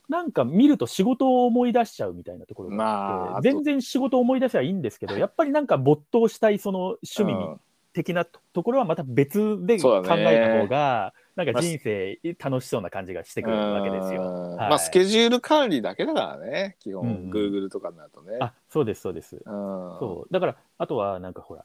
[0.08, 7.60] なんか見ると仕事を思い出しちゃうみたいなところがあって、全然仕事を思い出せばいいんですけどやっぱりなんか没頭したいその趣味うん。
[7.92, 14.22] 的なとところはまた別で考えた方が、なんか人生楽しそうな感じがしてくるわけですよ。
[14.22, 14.56] うん。
[14.56, 14.70] はい。
[14.70, 18.38] まあスケジュール管理だけだからね基本、うん Google とかになるとね。
[18.40, 19.36] あそうですそうです。
[19.36, 20.32] うん、そう。
[20.32, 21.64] だからあとはなんかほら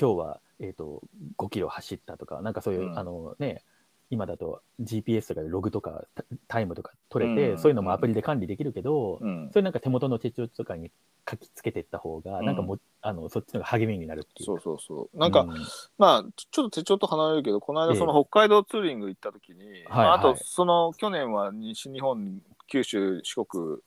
[0.00, 1.02] 今日は、えー、と
[1.36, 2.98] 5キロ走ったとかなんかそういう、うん。
[2.98, 3.62] あのね
[4.10, 9.50] 今だと GPS とかでログとかタタイムとか取れて、うんそういうのもアプリで管理できるけど、うん。
[9.52, 10.90] それなんか手元の手帳とかに
[11.28, 15.18] 書きつけていった方が、うんなんかもあのそっちの励みになるっていうそうそうそう。
[15.18, 15.54] なんか、うん。
[15.98, 17.98] まあちょっと手帳と離れるけどこの間ええ。
[17.98, 23.78] その北海道ツーリング行った時に、まあ、あとその去年は西日本九州四国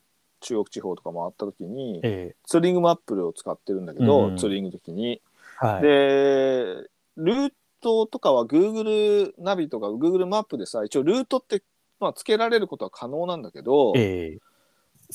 [0.41, 5.21] 中国地方とか回った時に、えツーリングマップを使ってるんだけど、うんツーリングの時に、
[5.63, 11.61] えはい、でルートとかは Google ナビとか Google マップでさ一応ルートって、
[11.99, 14.37] まあ、つけられることは可能なんだけど、え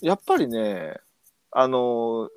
[0.03, 0.07] え。
[0.07, 0.97] やっぱりね
[1.51, 2.29] あの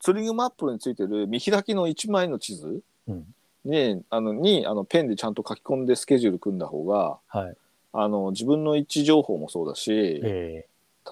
[0.00, 3.26] ツーリングマップについてる見開きの1枚の地図うん。
[3.64, 7.56] にあのにあのペンでちゃんと書き込んでスケジュール組んだ方がはい。
[7.92, 9.92] あの自分の位置情報もそうだし、
[10.24, 10.66] え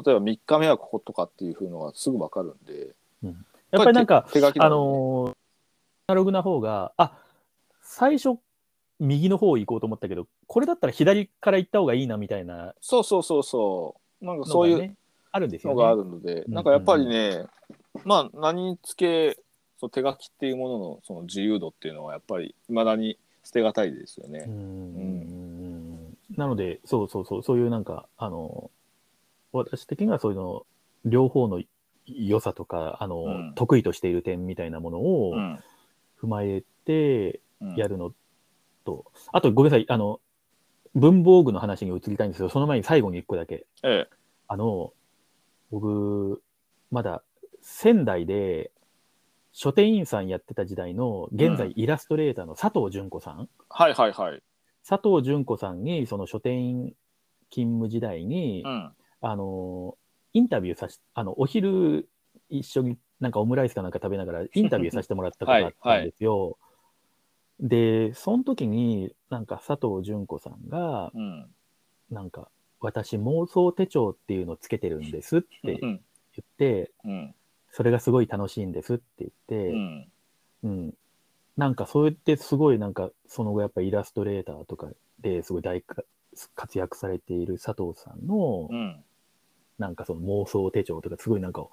[0.06, 3.34] 例えば3日目はこことかっていう風のがすぐ分かるんでえ
[3.70, 7.12] やっぱりなんか、手手書きだあのーアナログな方が、あ
[7.82, 8.38] 最初、
[9.00, 14.24] 右の方行こうと思ったけど、これだったら左から行った方がいいなみたいなそうそうそうそう。
[14.24, 14.96] なんかそうね、いう
[15.32, 15.76] あるんですよね。
[15.76, 17.46] のがあるので、うんなんかやっぱりね、
[18.04, 19.38] まあ何につけ
[19.78, 24.44] そう手書きっていうもののその自由度っていうのはやっぱりいまだに捨てがたいですよね。
[24.46, 24.60] うんうん。
[24.60, 24.64] う
[26.06, 26.16] ん。
[26.36, 28.70] なので、そうそうそう、そういうなんか、あの、
[29.52, 30.66] 私的にはそういうの、
[31.04, 31.62] 両方の
[32.06, 33.52] 良さとか、あの、うん。
[33.54, 35.58] 得意としている点みたいなものをうん。
[36.22, 37.76] 踏まえてうん。
[37.76, 38.12] やるの
[38.84, 40.20] と、あとごめんなさい、あの、
[40.94, 43.66] 文房具の話に移りたいんですけど、その前に最後に一個だけ。
[43.82, 44.08] ええ
[44.48, 44.92] あの、
[45.70, 46.42] 僕、
[46.90, 47.22] まだ
[47.60, 48.72] 仙台で
[49.52, 54.42] 書店員さんやってた時代の、現在イラストレーターの佐藤純子さん、はいはいはい。
[54.88, 56.94] 佐藤純子さんに、その書店員
[57.50, 58.90] 勤務時代に、うん
[59.22, 59.96] あの、
[60.32, 62.08] インタビューさし、あの、お昼
[62.48, 66.58] 一緒になんかオムライスかなんか食べながらインタビューさせてもらったことがあったんですよ。
[67.60, 71.46] で、その時になんか佐藤純子さんが、うん。
[72.10, 72.48] なんか、
[72.80, 75.96] 私妄想手帳っていうのをつけてるんですって言うん。
[75.96, 77.34] って、うん。
[77.70, 80.12] それがすごい楽しいんですって言って、うん。
[80.64, 80.94] うん。
[81.56, 84.88] なんかそうやってすごいなんかその後やっぱイラストレーターとか
[85.20, 86.02] ですごい大か
[86.54, 89.04] 活躍されている佐藤さんのうん。
[89.78, 91.66] なんかその妄想手帳とかすごいなんか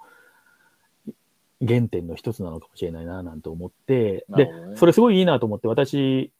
[1.66, 6.32] 原点の一つなのかもしれないななんて思って、ねそれすごいいいなと思って私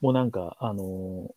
[0.00, 1.34] もなんかあの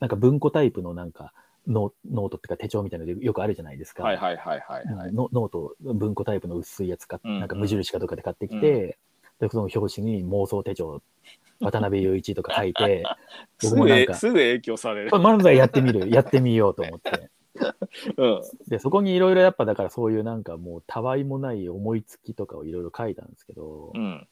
[0.00, 1.32] なんか文庫タイプのなんか
[1.66, 4.02] ノノートっていうか手帳みたいなのでよくあるじゃないですか。
[4.02, 5.12] はいはいはいはいはい。
[5.12, 8.98] ノノート、文庫タイプの薄いやつ買っうんなんか無印かどっかで買ってきて、
[9.40, 11.00] でその表紙に妄想手帳、
[11.60, 13.04] 渡辺雄一とか書いて、
[13.62, 15.10] 僕もなんか、すぐ影響される。
[15.10, 17.30] 漫才やってみる、やってみようと思って。
[18.16, 18.42] うん。
[18.68, 24.26] で、そこにいろいろやっぱだからそういうなんかもうたわいもない思いつきとかをいろいろ書いたんですけど、うん。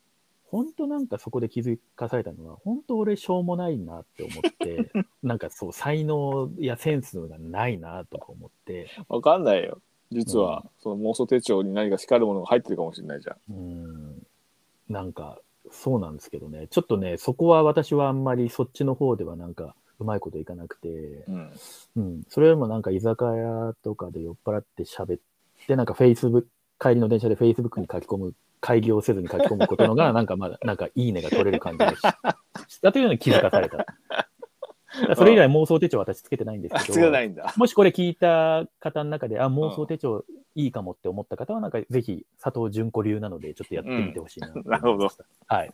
[0.53, 4.91] 本当なんかそこで気づかされたのは、本当俺しょうもないなって思って、
[5.23, 9.81] なんかそう才能やセンスがないなとか思って、わかんないよ。
[10.11, 13.37] 実は、その妄想手帳に何か光るものが入ってるかもしれないじゃん。
[13.51, 14.27] うん。
[14.91, 20.89] なんか、そうなんですけどね、ちょっとね、そこは私はあんまりそっちの方ではなんか、うまいこといかなくて、
[21.29, 21.51] うん。
[21.97, 25.19] うん、それよりもなんか居酒屋とかで酔っ払って喋っ
[25.67, 31.99] て、なんかフェイスブック、帰りの電車でフェイスブックに書き込む、会議をせずに書き込むことのが、 なんかまだ、なんかいいねが取れる感じがし
[32.77, 33.87] したというのに気づかされた。
[35.17, 37.53] それ以来妄想手帳は私つけてないんですあ、けど、つがないんだ。
[37.57, 45.11] もしこれ聞いた方の中で、あ、妄想手帳いいかもって思った方は、なんかぜひ佐藤純子流なので、ちょっとやってみてほしいなと思いました、なるほど。
[45.47, 45.73] はい。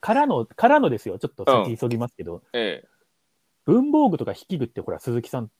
[0.00, 2.84] からの、からのですよ、ちょっと先急ぎますけど、え
[3.66, 5.50] 文房具とか筆記具って、ほら、鈴木さん、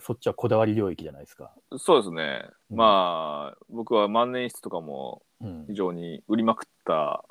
[0.00, 1.52] そっちはこだわり領域じゃないですか。
[1.72, 2.50] え、そうですね。
[2.70, 7.24] うんまあ、僕は万年筆とかもうん非常に売りまくった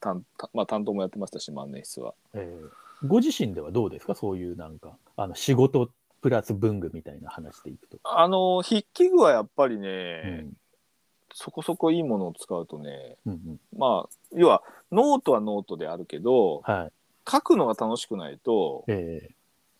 [0.00, 2.14] 担,、まあ、担当もやってましたし、万年筆は。
[2.34, 2.70] えー
[3.06, 7.96] ご自身ではどうですか、そういうなんか、あの仕事プラス文具みたいな話でいくと。
[8.04, 10.52] あの、筆記具はやっぱりうね、ん
[11.32, 16.92] そこそこいいものを使うとね、うんうんまあ、要は、ノートはノートであるけど、はい。
[17.30, 19.30] 書くのが楽しくないと、え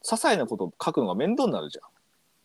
[0.02, 1.78] 些細なことを書くのが面倒になるじ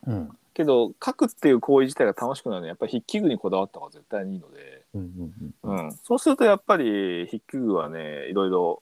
[0.06, 0.14] ゃん。
[0.14, 0.38] ーうん。
[0.54, 5.86] けど書くっていう行為自体が楽しくなるのはやっぱり筆記具にこだわった方が絶対にいいので、うんうんうん。
[5.86, 8.82] うん、そうするとやっぱり筆記具はねいろいろ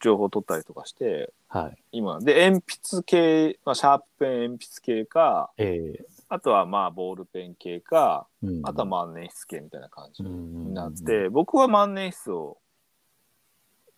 [0.00, 1.76] 情報を取ったりとかしてはい。
[1.92, 8.66] 今で鉛筆系、まあ、シャープペン鉛筆系かえあとはまあボールペン系かーうん。
[8.66, 10.42] あとは万年筆系みたいな感じうんうんうん。
[10.44, 12.56] うんになって、僕は万年筆を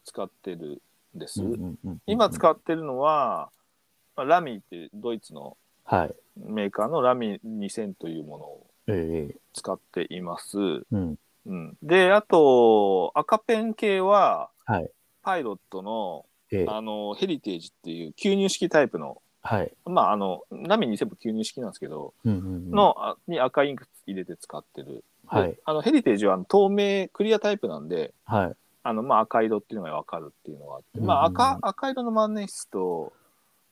[0.04, 0.82] 使ってる
[1.16, 2.02] んです、うんうんうんうん。
[2.06, 3.50] 今使ってるのは、
[4.16, 6.14] まあラミーってドイツのはい。
[6.36, 10.58] メーカーのラミ2000というものをええ使っています。
[10.58, 11.18] うん。
[11.46, 14.90] うん、であと赤ペン系ははい。
[15.22, 19.72] パイロットのええあのヘリテージっていう吸入式タイプのはい。
[19.84, 24.86] まああの波に全部吸入式なんですけど、うんうんうん、のあに赤インク入れて使ってる。
[24.86, 25.58] ではい。
[25.64, 28.56] あのヘリテージはあの透明クリアタイプなんで、はい。
[28.82, 33.12] あのまあ赤色っていうのが分かるっていうのがあって、まあ赤赤色の万年筆と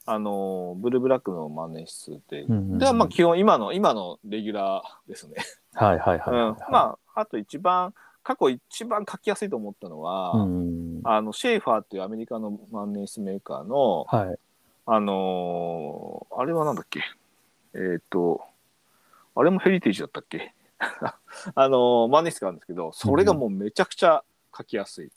[0.05, 5.37] あのブルーブラックの万年筆って、うんうんうんではまあ基本今の今のレギュラーですね。
[5.75, 6.31] はいはいはい。
[6.31, 11.01] うん、まああと一番過去一番書きやすいと思ったのは、うん。
[11.05, 14.39] あのシェーファーっていうアメリカの万年筆メーカーのはい。
[14.85, 17.01] あのーあれはなんだっけ？
[17.75, 18.41] えっ、と
[19.37, 20.53] あれもヘリテージだったっけ？
[21.55, 24.25] あのー万年筆があるんですけどそれがもうめちゃくちゃ
[24.57, 25.11] 書きやすい。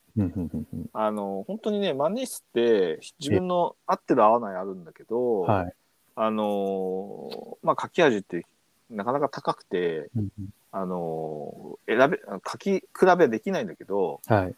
[0.94, 5.74] あの本当にね万年筆って自分の合ってる合わないあるんだけど、はい。
[6.16, 8.46] あのーまあ書き味って
[8.90, 12.20] なかなか高くて、うんうんあのー選べ
[12.50, 12.86] 書き比
[13.18, 14.56] べできないんだけどはい。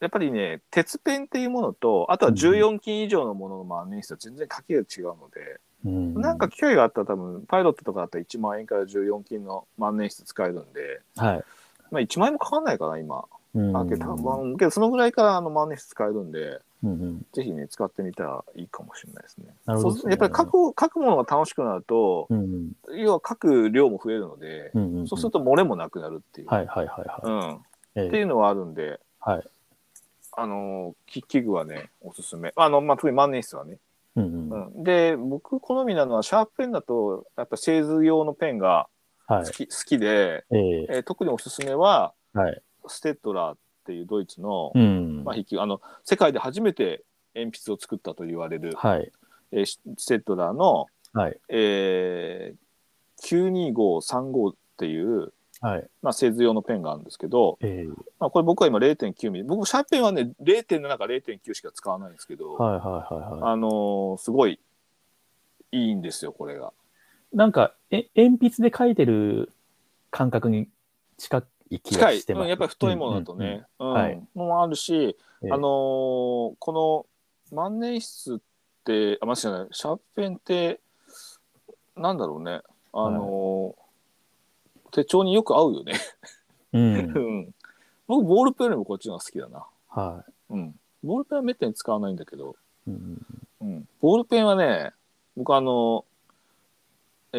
[0.00, 11.44] やっぱりね鉄ペンっていうものとあとは14金以上のものの万年筆は全然書きが違うので、うんなんか機会があったら多分パイロットとかだったら1万円から14金の万年筆使えるんで、はい。
[11.90, 13.24] まあ、1万円もかかんないかな今。
[13.54, 13.84] けあ
[14.58, 16.60] けどそのぐらいからあの万年筆使えるんで。
[16.84, 19.54] うんうんぜひね、使ってみたらいいかもしれないですね。
[19.66, 27.30] なるほどそうやっぱり書く書くものが楽しくなると、うん要は書く量も増えるので、うんうんそうすると漏れもなくなるっていう、はいはいはいはい。
[27.30, 27.60] うん、っ
[27.94, 29.44] ええていうのはあるんで、はい。
[30.32, 32.52] あのき器具はね、おすすめ。
[32.56, 33.78] あの、まあ、特に万年筆はね。
[34.16, 38.88] うんうんうん、で、僕好みなのは、シャープペンだと、やっぱ製図用のペンが
[39.26, 39.50] はい好。
[39.50, 42.62] き,、好きで、えええー特におすすめは、はい。
[42.86, 45.22] ステッドラーっていうドイツの、うん。
[45.24, 47.04] まあ、筆記あの世界で初めて
[47.34, 49.10] 鉛筆を作ったと言われる、はい。
[49.52, 51.38] えーステッドラーの、はい。
[51.48, 55.88] えー、92535っていう、はい。
[56.02, 63.40] まあ、製図用のペンがあるんですけど、ええまあ、これ僕は今0.9ミリ僕シャーペンはね0.7か0.9しか使わないんですけど、はいはいはいはい。
[63.52, 64.58] あのーすごい
[65.70, 66.72] いいんですよこれが。
[67.32, 69.52] なんか、え、鉛筆で書いてる
[70.10, 70.68] 感覚に
[71.16, 71.42] 近い
[71.80, 72.42] 気が近い、してます。
[72.44, 77.06] うんやっぱり太いものだとね、うんはいもあるし、ええあのーこ
[77.50, 78.40] の万年筆っ
[78.84, 80.80] てあ間違いないシャーペンって
[81.96, 82.62] なんだろうね
[82.92, 83.82] あのー
[84.92, 85.94] 手帳によく合うよね。
[86.72, 87.18] うん う。
[87.48, 87.54] ん
[88.06, 89.66] 僕ボールペンよりもこっちの方が好きだな。
[89.88, 90.78] はうん。
[91.02, 92.56] ボールペンはめったに使わないんだけど、
[92.86, 92.90] い。
[92.90, 93.26] うん
[93.60, 93.88] うん。
[94.00, 94.92] ボールペンはね、
[95.36, 96.04] 僕あの、
[97.32, 97.38] え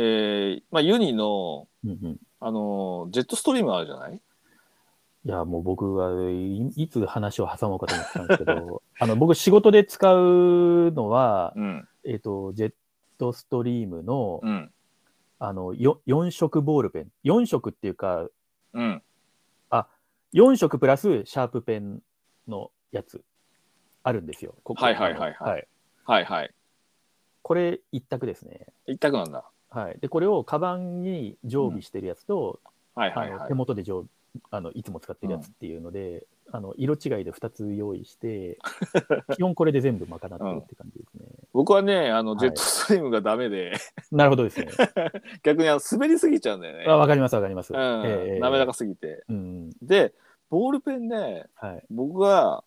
[0.60, 2.20] ー、まあユニの、うんうん。
[2.46, 4.16] あの、ジェットストリームあるじゃない？
[4.16, 11.88] いや、もう僕はいいつ話を挟もうかと思ってたんですけど、 あの、僕仕事で使うのは、うん。
[12.04, 12.74] えっ、と、ジェッ
[13.18, 14.74] トストリームの、うん。
[15.40, 17.12] あの、よ4色ボールペン。
[17.24, 18.28] 4色っていうか、
[18.74, 19.02] うん。
[20.34, 22.02] 4色プラスシャープペン
[22.48, 23.24] のやつ、
[24.02, 24.56] あるんですよ。
[24.64, 25.68] ここはいはいはいはいはい。
[26.06, 26.54] はいはい。
[27.44, 28.66] これ一択ですね。
[28.88, 29.46] 一択なんだ。
[29.74, 29.98] はい。
[30.00, 32.60] で、これをカバンに常備してるやつと、
[32.96, 33.54] はいはいはいあの手。
[33.56, 34.06] 元で常
[34.52, 38.60] あのいつも使ってるやつっていうので、あの色違いで2つ用意して、
[39.36, 41.26] 基本これで全部賄ってるって感じですね。
[41.54, 43.74] 僕はね、あの、はいジェットストリームがダメで、
[44.12, 44.68] なるほどですね。
[45.44, 46.86] 逆にあの滑りすぎちゃうんだよね。
[46.88, 47.74] あわかりますわかります。
[47.74, 48.04] うん。
[48.06, 49.24] ええ滑らかすぎて。
[49.30, 49.70] うん。
[49.82, 50.14] で、
[50.50, 51.86] ボールペンね、はい。
[51.90, 52.64] 僕が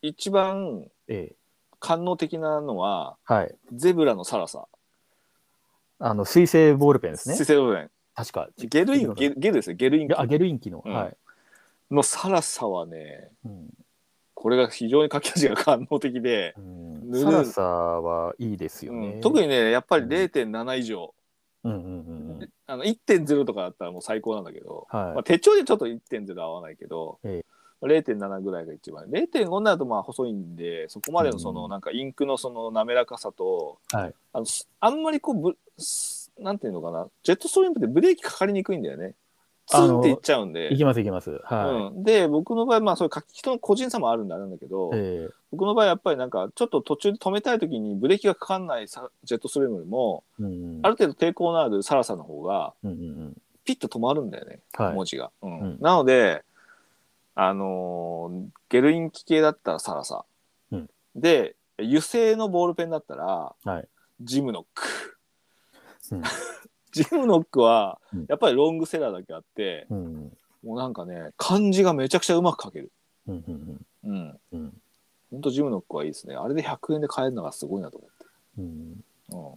[0.00, 1.36] 一番ええ
[1.78, 3.54] 官能的なのは、はい。
[3.72, 4.68] ゼブラのサラサ。
[6.04, 7.36] あの、水性ボールペンですね。
[7.36, 7.44] 水。
[7.44, 7.90] 性ボールペン。
[8.14, 8.48] 確か。
[8.58, 10.82] ゲルイン、ゲルゲルですよ、ゲルインあ、ゲルイン機の。
[10.84, 10.92] うん。
[10.92, 11.16] はい。
[11.90, 13.70] のサラサはね、うん。
[14.34, 16.60] これが非常に書き味が官能的で、う
[17.16, 17.22] ん。
[17.22, 19.14] サラサはいいですよね。
[19.14, 19.20] うん。
[19.20, 21.14] 特にね、やっぱり0.7以上、
[21.64, 22.50] うんうんうんうん。
[22.66, 25.14] あの1.0とかだったらもう最高なんだけど、はい。
[25.14, 27.44] まあ、手帳でちょっと1.0合わないけど、え
[27.82, 29.04] 0.7ぐらいが一番。
[29.06, 31.70] 0.5になるとまあ細いんでそこまでのそのうん。
[31.70, 34.14] なんかインクのその滑らかさと、はい。
[34.32, 35.71] あのすあんまりこうぶす
[36.38, 37.08] なんていうのかな？
[37.22, 39.14] ジェットストリームってブレーキかかりにくいんだよね。
[39.66, 40.74] ツンっていっちゃうんで。
[40.74, 41.40] いきますいきます。
[41.44, 44.90] はうん、で僕の場合まあそういう書き人の個人差もあるんだなんだけど、い。
[44.94, 45.28] え。
[45.52, 50.80] 僕の場合やっぱりなんかちょっと途中で止めたい時にブレーキがかかんないさジェットストリームよりもえうん。
[50.82, 53.36] ある程度抵抗のあるサラサの方がうんうんうん。
[53.64, 54.94] ピッと止まるんだよね、はい。
[54.94, 55.60] 文字が、うん。
[55.60, 55.78] うん。
[55.80, 56.42] なので
[57.36, 60.24] あのーゲルイン機系だったらサラサ、
[60.72, 60.90] うん。
[61.14, 63.88] で油性のボールペンだったらはい。
[64.20, 65.18] ジムノック、
[66.12, 66.22] うん。
[66.92, 68.26] ジムノックはうん。
[68.28, 70.32] やっぱりロングセラーだけあって、うん
[70.62, 72.92] もうなんかね漢字がめちゃくちゃうまく書ける。
[73.26, 74.40] うんうんうん。
[74.52, 74.72] うん。
[75.30, 76.36] ほんとジムノックはいいですね。
[76.36, 78.00] あれで100円で買えるのがすごいなと
[78.58, 79.00] うん。
[79.30, 79.56] 思っ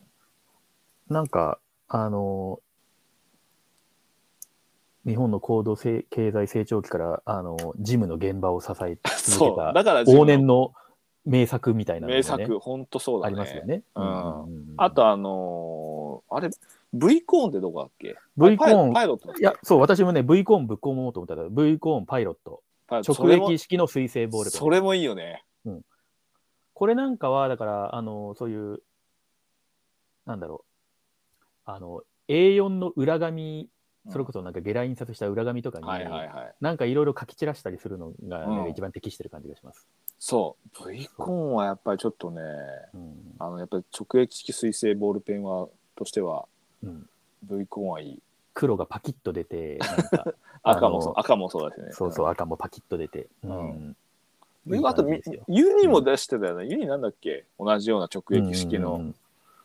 [1.08, 2.60] て、なんか、あの、
[5.06, 10.74] 日本の高度成経済成長期から、あの、ジムの現場を支え続けた往年の
[11.26, 13.34] 名作みたいなね、名作、ほんとそうだね。
[13.34, 13.84] ありますよね。
[13.96, 14.44] うん。
[14.44, 14.74] うん。
[14.78, 16.50] あとあのーあれ、
[16.94, 18.94] V コーンってどこだっけ？V コーン。
[18.94, 24.50] パイロットいや、そう、私もね、V コーンぶっ込もうと思ったら、V コーンパイロット、直撃式の水性ボール。
[24.50, 25.44] それもいいよね。
[26.74, 28.80] これなんかは、だから、あの、そういう、
[30.26, 33.70] なんだろう、あの、A4 の裏紙、
[34.10, 36.56] それこそなんかゲラ印刷した裏紙とかに、はいはいはい。
[36.62, 39.88] なんかいろいろ書き散らしたりするのが、ねうん一番適してる感じがします。
[40.20, 40.92] そう。
[40.92, 42.42] V コーンはやっぱりちょっとね、
[42.94, 43.36] うん。
[43.40, 46.46] あの、やっぱり直撃式水性ボールペンは、としては、
[46.84, 47.10] うん、
[47.44, 48.20] V コーンはいい。
[48.54, 49.80] 黒がパキッと出て、
[50.64, 51.92] 赤もそう、赤もそうだしね。
[51.92, 53.28] そうそう、赤もパキッと出て。
[53.44, 53.96] うん
[54.68, 54.86] うん。
[54.86, 55.08] あと、
[55.48, 56.66] ユニも出してたよね。
[56.66, 57.46] ユニなんだっけ？
[57.60, 58.94] 同じような直撃式の。
[58.94, 59.16] うんうんうん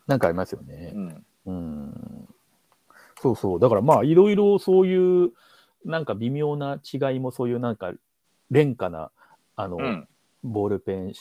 [0.06, 0.92] なんかありますよね
[1.46, 1.52] う。
[1.52, 2.28] ん。
[3.24, 3.30] うん。
[3.30, 3.60] そうそう。
[3.60, 5.32] だからまあ、いろいろそういう、
[5.84, 7.92] なんか微妙な違いも、そういうなんか、
[8.50, 9.10] 廉価な、
[9.56, 10.08] あの、うん。
[10.42, 11.12] ボールペン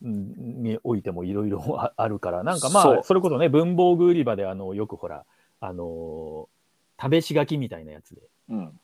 [0.00, 5.24] においてもいろいろ ああるから、なんかまあ、それこそね、文房具売り場で、あの、よくほら、
[5.60, 6.60] あのー
[7.02, 8.80] 試し書きみたいなやつで、うん。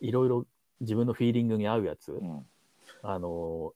[0.00, 0.46] いろいろ
[0.80, 2.46] 自分のフィーリングに合うやつ、うん。
[3.02, 3.72] あの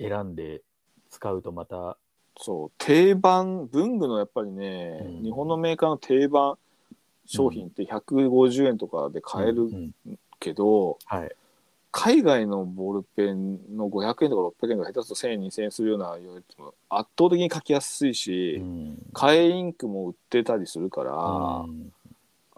[0.00, 0.62] ー選んで
[1.10, 1.98] 使うとまた、
[2.38, 2.72] そう。
[2.78, 6.56] 定番、文具のやっぱりね、うん日本のメーカーの定番
[7.26, 11.32] 商品って150円とかで買えるうんうんけど、はい。
[11.90, 21.92] 海外のボールペンの500円とか600円とか下手すると1000円2000円するようなよりも圧倒的に書きやすいし、うん替えインクも売ってたりするから、うん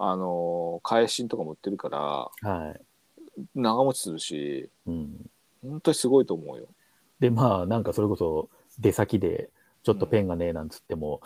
[0.01, 1.99] あの替え芯とかも売ってるから
[2.51, 2.81] はい。
[3.55, 5.31] 長持ちするしうん
[5.63, 6.67] 本当にすごいと思うよ。
[7.21, 8.49] で、まあ、なんかそれこそ
[8.79, 9.51] 出先で、
[9.83, 11.21] ちょっとペンがねえなんつっても、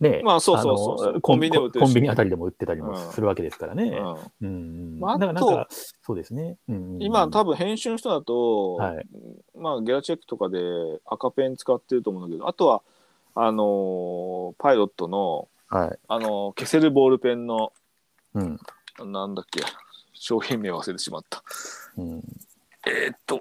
[0.00, 3.96] ねまあそうそうそうコンビニコンビニあたりでも売ってたりもうんするわけですからね。
[4.40, 5.00] うんうん。
[5.00, 5.68] まああとなんか、
[6.02, 6.56] そうですね。
[6.68, 9.06] うん今多分編集の人だと、はい
[9.56, 10.58] まあゲラチェックとかで
[11.06, 12.82] 赤ペン使ってると思うんだけどあとは
[13.34, 15.98] あのーパイロットの、はい。
[16.08, 17.72] あのー消せるボールペンの
[18.34, 18.58] うん。
[19.12, 19.60] なんだっけ
[20.12, 21.42] 商品名忘れてしまった。
[21.96, 22.22] うん。
[22.86, 23.40] えーっと、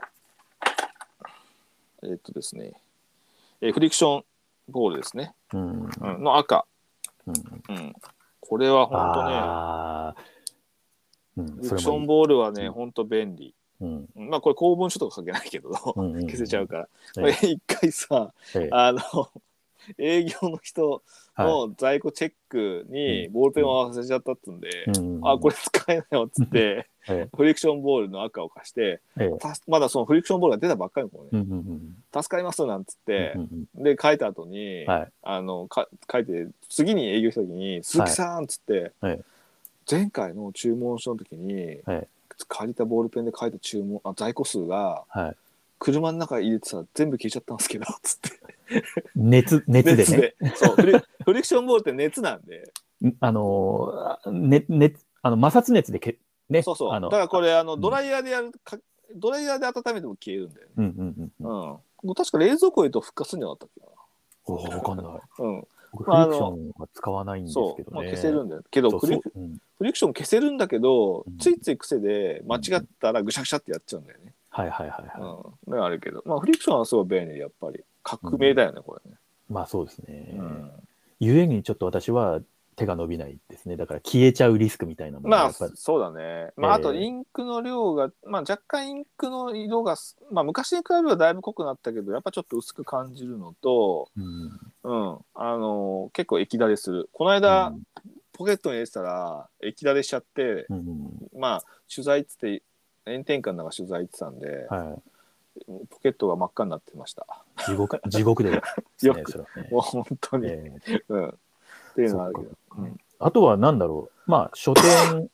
[2.03, 2.73] えーっとですね、
[3.61, 4.23] えーフリクション
[4.69, 5.83] ボールですね、うん。
[5.83, 6.65] うん、の赤、
[7.27, 7.75] うん。
[7.75, 7.93] うん、
[8.39, 10.15] これは本。
[11.35, 13.55] 当ね、フリクションーボールはね、うん本当便利。
[13.81, 13.87] ル。
[13.87, 14.29] うん。
[14.29, 16.89] まあこれ公文書とか書けないけど、うんうん消せちゃうから。
[17.17, 18.99] ええこれ 一回さ、ええあの、
[19.97, 21.03] 営業の人
[21.35, 24.69] はの在庫チェックにボールペンを忘れちゃったっつうんで、
[25.23, 29.01] あ、これ使えないよっつって、 えフリクションボールの赤を貸して、
[29.67, 31.79] まだそのフリクションボールが出たばっかりの頃ね。
[32.13, 33.33] 助かりますなんつって
[33.75, 35.11] で書いた後に、はい。
[35.23, 39.23] あのか書いて次に営業した時に「鈴木さん」っつって、はい
[39.89, 42.07] 前回の注文書の時に、はい
[42.47, 45.35] 借りたボールペンで書いた注文あ在庫数がはい。
[45.83, 48.29] 車の中に入れてたら全部消えちゃったんですけど つって。
[49.15, 50.35] 熱、熱でね。
[50.55, 50.75] そう。
[50.77, 50.93] フリ
[51.25, 52.71] フリクションボールって熱なんで。
[53.19, 56.17] あのー、ね、ね、あの、摩擦熱でけ、
[56.49, 56.63] ね。
[56.63, 56.89] そうそう。
[56.89, 57.81] だあのからこれあのうん。
[57.81, 58.79] ドライヤーでやるか
[59.13, 61.47] ドライヤーで温めても消えるんだよね、うんうんうんうん。
[61.47, 61.51] うん。
[61.51, 63.93] もう確か冷蔵庫入れると復活するんじゃなかったっ
[64.45, 65.05] おわかんない。
[65.35, 65.51] けなう。
[65.51, 67.95] ん僕、フまあリクションは使わないんですそう、けどね。
[67.97, 68.63] まあ、消せるんだよ。
[68.71, 69.39] けどフリそう。
[69.39, 69.57] うん。
[69.77, 71.37] フリクション消せるんだけど、うん。
[71.37, 74.32] ついつい癖で間違ったらぐしゃぐしゃってやっちゃうんだよね。
[74.53, 75.25] はいはいはいうん。
[75.25, 79.17] はだからあるけど、まあフリクションはすごい便利でやっぱり革命だよね、これね。
[79.49, 79.53] い。
[79.53, 80.35] まあそうですね。
[80.37, 80.71] うん
[81.19, 82.41] ゆえにちょっと私は
[82.75, 83.77] 手が伸びないですね。
[83.77, 85.71] だから消えちゃうリスクみたいなものがまあやっぱり。
[85.75, 86.51] そうだね。
[86.57, 94.51] まああとええインクの量が、まあ若干インクの色がす、まあ昔に比べればだいぶ濃くなったけど、やっぱちょっと薄く感じるのと、うん
[94.83, 97.09] うん、あの結構液だれする。
[97.13, 97.73] この間、
[98.33, 102.63] ポケットに入れてたら液だれしちゃって、うんうんまあ取材っつって、
[103.05, 105.01] 炎天下の中取材行ってたんで、はい。
[105.89, 107.27] ポケットが真っ赤になってました。
[107.65, 108.61] 地獄、地獄で ね、
[109.01, 109.69] よくね。
[109.71, 110.47] もう本当に。
[110.47, 111.29] ええうん。
[111.29, 111.33] っ
[111.95, 112.49] ていうのがあるけど。
[112.77, 114.29] うんあとは何だろう。
[114.29, 115.29] まあ、書店、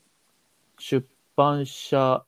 [0.77, 2.23] 出版社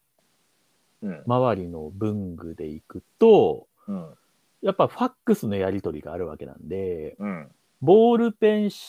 [1.03, 1.23] うん。
[1.25, 4.13] 周りの文具でいくと、うん。
[4.61, 7.51] やっぱファックスのやり取りがあるわけなんで、うん。
[7.81, 8.79] ボールペン、シ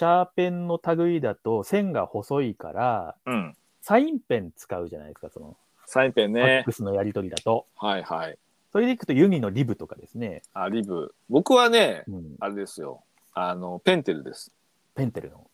[0.00, 3.56] ャーペンの類だと線が細いから、うん。
[3.82, 5.56] サインペン使うじゃないですか、その、
[5.86, 6.72] サインペンねファック。
[6.72, 7.66] スのやり取りだと。
[7.76, 8.38] はいはい。
[8.72, 11.14] それでいくとユニのリブとかですね、あ、リブ。
[11.30, 13.02] 僕はね、うん、あれですよ。
[13.32, 14.52] あの、ペンテルです。
[14.94, 15.46] ペンテルの。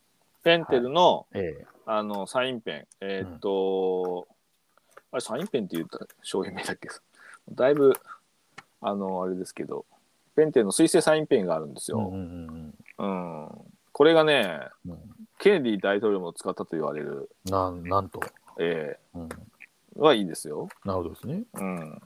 [0.42, 2.86] ペンテルの、ええあの、サインペン。
[3.00, 4.26] えーっと、
[5.12, 6.88] あれ、サインペンって言ったら商品名だっけ？
[7.52, 7.92] だいぶ、
[8.80, 9.84] あの、あれですけど、
[10.34, 11.98] ペンテルの水性サインペンがあるんですよ。
[11.98, 13.48] うんうんうんうん。
[13.92, 14.98] これがね、うん
[15.38, 18.20] ケネディ大統領も使ったと言われる、なんなんと、
[18.60, 19.36] えうん、ー、
[19.96, 20.68] はいいですよ。
[20.84, 21.44] なるほどですね。
[21.54, 21.90] うん。
[21.90, 22.00] はい。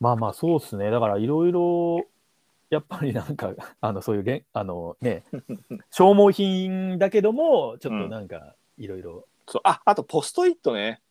[0.00, 0.90] まあまあ、そうですね。
[0.90, 2.06] だから、いろいろ、
[2.70, 5.24] やっぱりなんか、 あの、そういうれん、あのね、
[5.90, 9.26] 消耗品だけども、ちょっとなんか、いろいろ。
[9.46, 11.02] そうああとポストイットね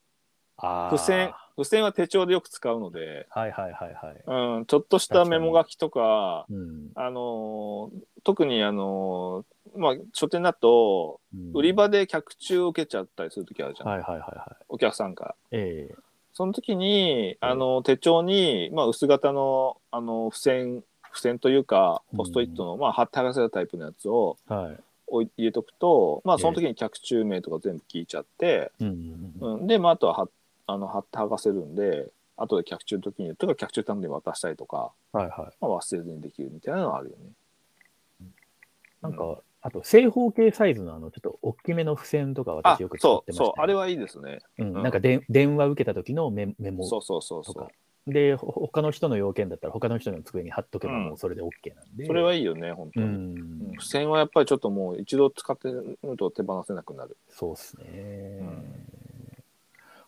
[0.57, 4.57] あー付箋付箋は手帳でよく使うので、はいはいはいはい。
[4.57, 6.89] うん、ちょっとしたメモ書きとかうん。
[6.95, 14.63] あのー特にあのーまあ書店だとうん売り場で客中を受けちゃったりする時あるじゃん、はいはいはいはい。
[14.69, 15.35] お客さんから。
[15.51, 15.95] ええ
[16.33, 24.77] その時に、あの手帳に、まあ、薄型のあの付箋付箋というかポストイットの、まあ、貼って剥がせるタイプのやつをはい。
[25.07, 29.59] 置い入れとくと、まあ、その時に客中名とか全部聞いちゃって、うんうんうん。
[29.59, 30.29] うん、で、まあ、あとはは
[30.71, 35.33] あの貼って剥がせるんで後で客中の時にとか客中単で渡したりとか、はいはい。
[35.61, 38.29] まあ、忘れずにできるみたいなのはあるよね。
[39.01, 43.47] なんか、あと正方形サイズのあの、ちょっと大きめの付箋とかあ私よく使そうってました、ね。
[43.47, 44.39] そうあれはいいですね。
[44.57, 47.71] うん、うんなんかで電話受けた時のメメモそうそうそうとかそう。。
[48.07, 52.07] で、ほ他の人の要件だったら他の人の机に貼っとけばうんもうそれで OK なんで。
[52.07, 53.09] それはいいよね本当うに。
[53.09, 57.17] ん、付箋はやっぱりちょっともう一度使ってると手放せなくなる。
[57.29, 59.00] そうっすね、ん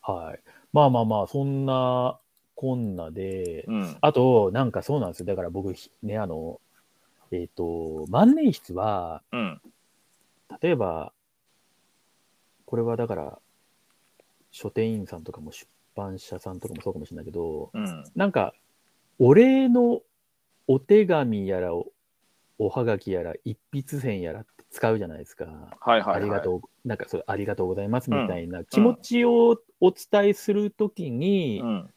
[0.03, 0.39] はい。
[0.73, 2.19] まあまあまあ、そんな
[2.55, 3.97] こんなで、うん。
[4.01, 5.25] あと、なんかそうなんですよ。
[5.25, 6.59] だから僕、ひね、あの、
[7.31, 9.61] えっ、と、万年筆は、うん。
[10.61, 11.13] 例えば、
[12.65, 13.39] これはだから、
[14.51, 18.03] 書店員さんとかも出版社さんとかもそうかもしれないけど、うん。
[18.15, 18.53] なんか、
[19.19, 20.01] お礼の
[20.67, 21.87] お手紙やらお、
[22.59, 25.45] おはがきやら、一筆線やらって使うじゃないですか。
[25.79, 26.15] はいはい、はい。
[26.17, 31.89] ありがとう、なんかそう、ありがとうございますみたいな気持ちをお伝えするときにうん。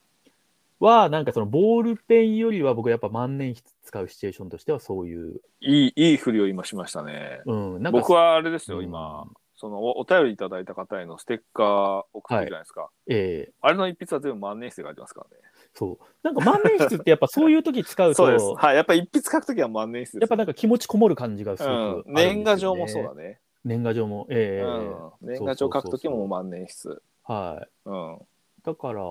[0.80, 7.40] は、なんかそのボールペンよりは僕やっぱ万年筆使うシチュエーションとしてはそういう、いい、いい振りを今しましたね。
[7.46, 9.26] うん、なんか僕、はあれですよ、うん今。
[9.58, 12.90] そのおお便りいただいた方へのステッカー送ってるじゃないですか。
[13.06, 15.42] ええあれの一筆は全部万年筆で書いてますからね。
[15.72, 16.04] そう。
[16.22, 18.44] なんか万年筆ってやっぱそういう時使う そうです。
[18.44, 18.76] と、はい。
[18.76, 20.20] やっぱ一筆書くときは万年筆です。
[20.20, 22.14] やっぱなんか気持ちこもる感じがすごくあるんですよ、うん。
[22.14, 23.40] ね年賀状もそうだね。
[23.64, 25.34] 年賀状も、ええうん。
[25.34, 27.00] 年賀状書くときも万年筆。
[27.26, 27.88] はい。
[27.88, 28.18] うん。
[28.64, 29.02] だから、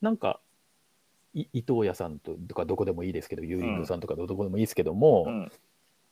[0.00, 0.40] なんか、
[1.34, 5.52] い伊藤屋さんととかどこでもいいですけど、ユーイングさんとかどこでもいいですけども、うん。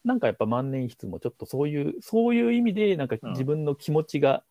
[0.05, 4.43] なんかやっぱ万年筆もちょっとそういう、そういう意味で、なんかうん自分の気持ちが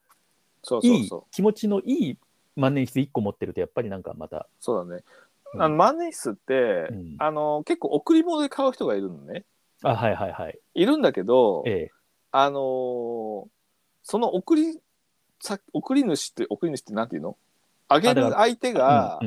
[0.61, 1.31] そういい、そうそう。
[1.31, 2.17] 気持ちのいい
[2.55, 5.03] 万年筆1個持ってると、やっぱりなんかまた、そうだね。
[5.53, 9.45] うんあの万年筆って、うんあの結構贈り物で買う人がいるのね。
[9.83, 10.59] あ、はいはいはい。
[10.75, 11.91] いるんだけど、ええ
[12.31, 13.47] あのー
[14.01, 14.79] その送り
[15.39, 17.37] さ送り主って送り主ってなんていうの？
[17.87, 19.19] あげる相手が、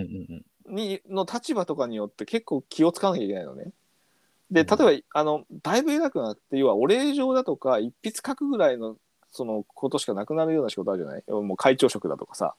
[0.66, 3.72] にの立場とかによって結構気を使わなきゃいけないのね。
[4.50, 4.66] でうん。
[4.66, 8.96] 例えば、あのだいぶ偉くなって要はお礼状だとか一筆書くぐらいの
[9.34, 11.22] そのことしかなくなるような仕事あるじゃない？
[11.28, 12.54] もう会長職だとかさ。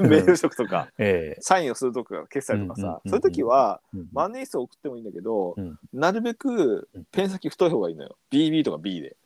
[0.00, 0.08] うん。
[0.08, 0.88] メール職とか。
[0.98, 1.40] ええ。
[1.42, 5.78] サインをするとか決済とかさ、そういう時はうん万年筆を送ってもいいんだけど、うん。
[5.92, 8.16] なるべくペン先太い方がいいのよ。
[8.30, 9.16] BB とか B で、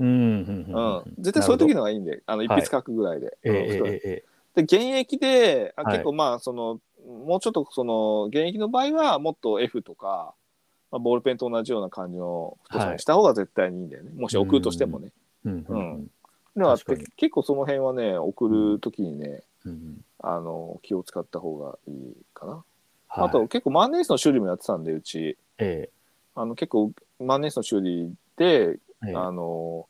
[1.18, 1.82] 絶対そういう時の。
[1.82, 4.24] がいいんであの一筆書くぐらいで、で
[4.56, 5.92] 現役であはい。
[5.94, 10.34] 結構まあその、もうちょっとその現役の場合はもっと F とか、
[10.90, 15.12] まあ、ボールペンと同じような感じの太さにした方が絶対にいいんだよね、もし送るとしてもね。
[15.44, 16.10] うん
[16.56, 20.04] のがあって結構その辺はね送る時にね、うん。
[20.24, 22.52] あの気を使った方がいいかな。
[23.08, 23.28] はい。
[23.28, 25.36] あと結構万年筆の修理もやってたんでうち。
[25.58, 25.88] え
[26.34, 29.10] あの結構万年筆の修理で、ええ。
[29.10, 29.86] えあの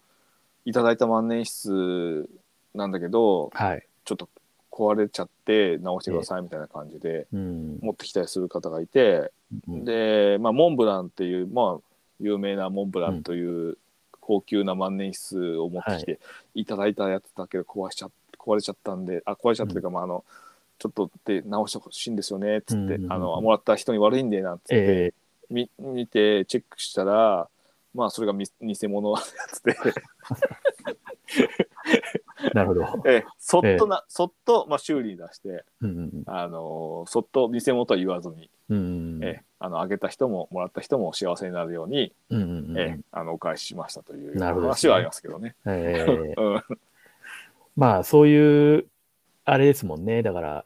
[0.65, 2.29] いただいた万年筆
[2.75, 3.87] なんだけどはい。
[4.05, 4.29] ちょっと
[4.71, 7.79] 壊れちゃって直してくださいみたいな感じでうん。
[7.83, 9.31] 持ってきたりする方がいて、
[9.69, 9.85] うん。
[9.85, 11.81] で、まあ、モンブランっていう、まあ、
[12.21, 13.77] 有名なモンブランという
[14.23, 16.19] 高級な万年筆を持ってきて
[16.55, 16.65] い。
[16.65, 18.09] ただいたやつだけど壊しちゃ
[18.39, 20.25] 壊れちゃったんであ壊れちゃったというか、まあ、あの
[20.79, 25.15] ちょっとで直してほしいんですよねっつって、あのもらった人に悪いんでなんつって、え
[25.51, 27.49] み見てチェックしたら
[27.95, 29.77] まあそれがみ偽物のやつで
[32.45, 33.03] え なるほど。
[33.11, 38.81] ええそっとな、そっと、まあ、修理に出して、うんうんあのそっと偽物とは言わずに、うんう
[39.19, 39.25] ん。
[39.25, 45.55] ええあのあげた人ももらった人も幸せになるように、うんうんうんええあのお返ししましたという話はありますけどね。
[45.67, 46.63] ええうん
[47.77, 48.87] まあ、そういう、
[49.45, 50.23] あれですもんね。
[50.23, 50.65] だから、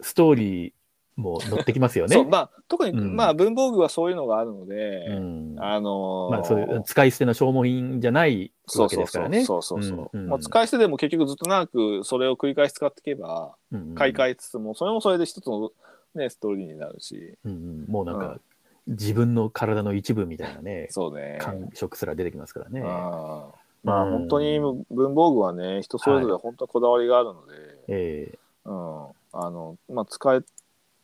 [0.00, 0.72] ストーリー
[1.16, 2.24] も乗ってきますよね。
[2.24, 9.44] まあ特に、うんまあ文房具はそういうのがあるので、うんあのーまあ、そういう使い捨ての消耗品じゃないわけですからね。
[9.44, 13.56] そうそうそう、うんうんまあ、使い捨てでも結局ずっと長くそれを繰り返し使っていけば
[13.96, 15.72] 買い替えつつもそれもそれで一つの、
[16.14, 17.38] ね、ストーリーになるし。
[17.44, 17.84] うんうん。
[17.88, 18.40] もうなんか、うん。
[18.88, 21.38] 自分の体の一部みたいなね、そうね。
[21.40, 22.80] 感触すら出てきますからね。
[22.82, 24.10] あーまあうん。
[24.12, 27.54] 本当に文房具はね人それぞれ本当にこだわりがあるので、
[27.88, 28.38] ええ。
[28.64, 29.06] うん。
[29.32, 30.40] あのまあ、使え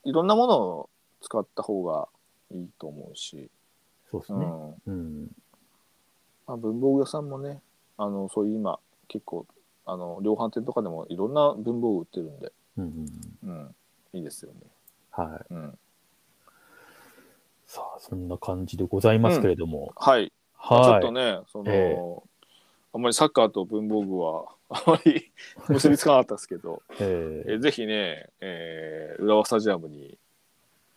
[0.04, 0.90] いろんなものを
[1.20, 2.08] 使った方が
[2.50, 3.50] いいと思うし、
[4.10, 4.46] そうですね。
[4.86, 4.94] うん。
[4.94, 5.28] うん。
[6.46, 7.60] まあ、文房具屋さんもね
[7.96, 8.78] あのそういう今
[9.08, 9.46] 結構
[9.86, 13.06] あの量販店とかでもいろんな文房具売ってるんで、うんうん
[13.42, 13.56] うん。
[13.56, 13.74] うん、
[14.14, 14.60] いいですよね。
[15.16, 15.54] はい。
[15.54, 15.78] うん、
[17.66, 19.92] さあ、そんな感じでございますけれども。
[19.96, 20.98] はい、ちょはい。
[20.98, 21.96] っとねその、え
[22.94, 25.32] あんまりサッカーと文房具は あまり
[25.68, 30.18] 結びつかなかったですけど、えー、えぜひね、えー浦和スタジアムに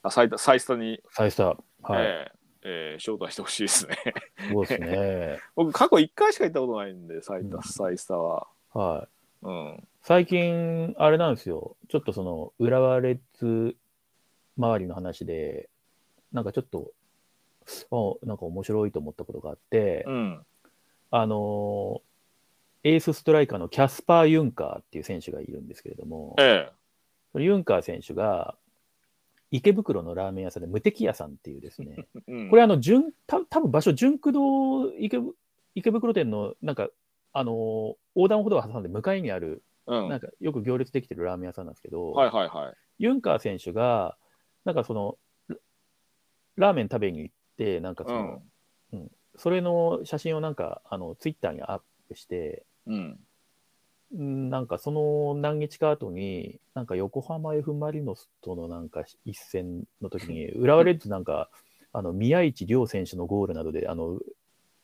[0.03, 1.57] あサイタサイスタに、サイスター。
[1.81, 2.05] はい。
[2.05, 3.95] えーえー招待してほしいですね。
[4.51, 5.39] そうですね。
[5.55, 8.47] 僕過去1回しか行ったことないんでサイタ、うんサイスタは。
[8.73, 9.07] は
[9.43, 9.45] い。
[9.45, 11.77] うん、最近、あれなんですよ。
[11.89, 13.75] ちょっとその、浦和レッズ
[14.57, 15.69] 周りの話で、
[16.31, 16.91] なんかちょっと、
[17.91, 20.45] あなんか面白いと思ったことがあって、うん、
[21.11, 22.07] あのー
[22.83, 26.71] エースストライカーのキャスパー・ユンカーっていう選手がいるんですけれども、え
[27.33, 28.55] そのユンカー選手が、
[29.51, 35.35] 池袋のラーメン屋さんで無敵屋さんっていうですね、え、 うん、これあの、順、た多分場所、純駆堂池ぶ
[35.75, 36.89] 池袋店の、なんか、
[37.33, 42.73] あのー横断歩道を挟んで向かいにある、うん、なんかよく行列できてるラーメン屋さんなんですけど、はいはいはい。
[42.99, 44.17] ユンカー選手が、
[44.67, 45.17] なんかその、
[46.57, 48.41] ララーメン食べに行って、なんかその、
[49.37, 53.19] それの写真をなんか、あの、ツイッターにアップして、うん、
[54.13, 61.49] んなんかその何日か後に、なんか横浜 F・ マリノスとのなんか一戦の時に、浦和レッズなんか、
[61.93, 64.19] あの宮市亮選手のゴールなどで、あの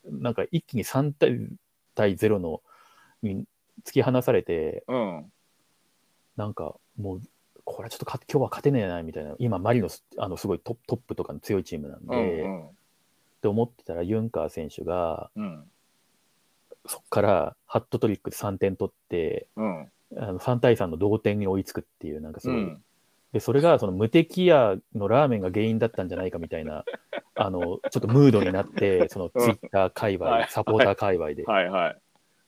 [0.06, 1.46] なんか一気に3対
[1.94, 2.62] 対0の
[3.22, 3.44] に
[3.84, 5.32] 突き放されて、うん、
[6.36, 7.20] なんかもう、
[7.64, 12.70] これはちょっとか今日は勝てねえなみたいな、今、マリノス、あのすごいトップとかの強いチームなんうで、ん、っ
[13.42, 15.64] て思ってたら、ユンカー選手が、うん、
[16.86, 19.80] そこからハットトリックで3点取って、うん、
[20.16, 22.82] あの3対3の同点に追いつくっていう、なんかすごい、うん、
[23.32, 26.84] でそれがその無敵屋のラーメンが原因だったんじゃないかみたいな、
[27.34, 30.48] あのちょっとムードになって、そのツイッター界隈、はい。
[30.50, 31.44] サポーター界隈で。
[31.44, 31.68] はい。
[31.68, 31.96] はい。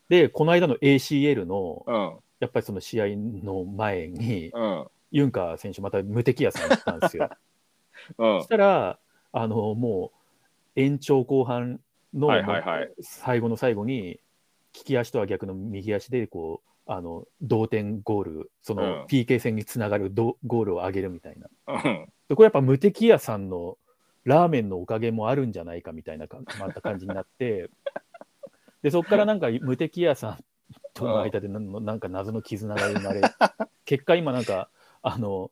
[0.08, 7.30] で、この間の ACL の、うん、やっぱりその試合の前に、うん、ユンカー選手、また無敵屋さんに行ったんですよ。
[8.18, 8.40] うん。
[8.40, 8.98] そし、たら、
[9.32, 10.12] あのも
[10.76, 11.80] う延長後半
[12.14, 12.90] のはいはいはい。
[13.00, 14.20] 最後の最後に、
[14.74, 18.80] 利き足とは逆の右足でこうあの同点ゴール、そうん。
[18.80, 21.48] の PK 戦につながるどゴールを上げるみたいな。
[21.66, 23.78] うん、でこれやっぱ無敵屋さんの
[24.24, 27.70] ラーメンのおかげもあるんじゃないかみたいなかまた感じになって、
[28.82, 30.44] でそこからなんか無敵屋さん
[30.94, 33.20] との間でななんか謎の絆が生まれ、
[33.84, 34.68] 結果今なんか、
[35.09, 35.50] あの、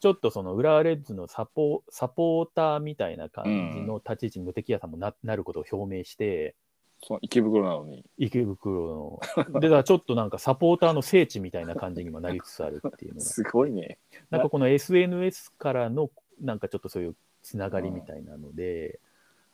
[0.00, 6.54] ちょっとその浦和レッズのサポサポーターみたいな感じの立ち位置に無敵屋さんもななることを表明して、
[7.02, 8.04] その池袋なのに。
[8.16, 13.98] 池袋の、 で、だからちょっとなんかサポーターの聖地みたいな感じにもなりつつあるっていうのが、すごいね。
[14.30, 19.00] なんかこの SNS からのなんかちょっとそういうつながりみたいなので、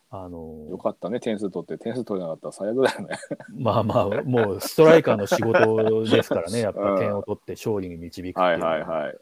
[0.09, 3.17] あよの、かったね、点数取って、点数取れなかったら最悪だよね。
[3.55, 9.17] まあまあ、もうストライカーの仕事ですからね、 やっうんぱ点を取って勝利に導くっていうのはいはいはい。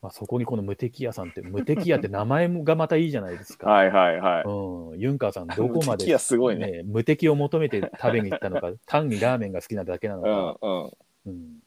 [0.00, 3.68] まあ、そこにこの無敵屋さんって、無敵屋って名前がまたいいじゃないですか。
[3.70, 4.44] はいはいはい。
[4.44, 10.90] うん、ユンカーさん、どこまで、無敵屋すごいね無敵を求めて食べに行ったのか、 単にラーメンが好きなだけなのうか、ん
[11.26, 11.32] うん。
[11.32, 11.62] うん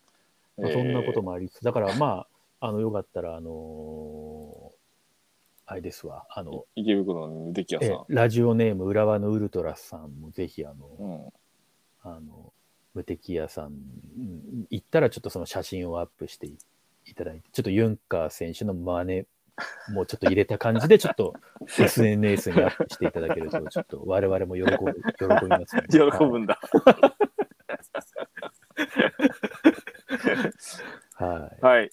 [0.57, 2.25] まあ、そんなこともありつつ、だからま
[2.59, 4.71] あ、あのよかったら、あのー
[5.71, 8.05] あれですわ、あの、池袋の無敵屋えさん。
[8.09, 12.09] ラジオネーム、浦和のウルトラスさんもぜひ、あの、うん。
[12.11, 12.51] あの、
[12.93, 16.57] 無敵屋さん、うん行ったらちょっとその写真をアップしてい
[17.05, 19.25] いただいて、ちょっとユンカー選手の真似
[19.93, 21.33] もうちょっと入れた感じで、ちょっと
[21.67, 24.75] SNS にアップしていただけると、ちょっと我々も喜ぶ喜
[25.43, 25.83] びます、ね。
[25.91, 26.59] 喜ぶんだ。
[31.13, 31.25] はい。
[31.25, 31.61] はい。
[31.61, 31.91] はい。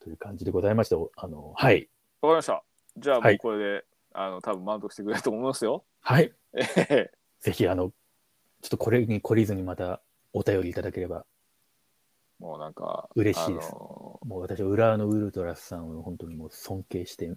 [0.00, 1.88] という感じでございまして、おあの、はい。
[2.20, 2.62] わかりました。
[2.96, 5.84] じゃあもはいうこれで、あの、多分満足してくれると思いますよ。
[6.00, 6.32] はい。
[7.40, 7.90] ぜひ、あの、
[8.62, 10.00] ちょっとこれに懲りずにまた
[10.32, 11.26] お便りいただければ、
[12.44, 17.34] もうなんか、嬉しいですあのもう私は浦和のウルトラスさんを本当にもう尊敬してるん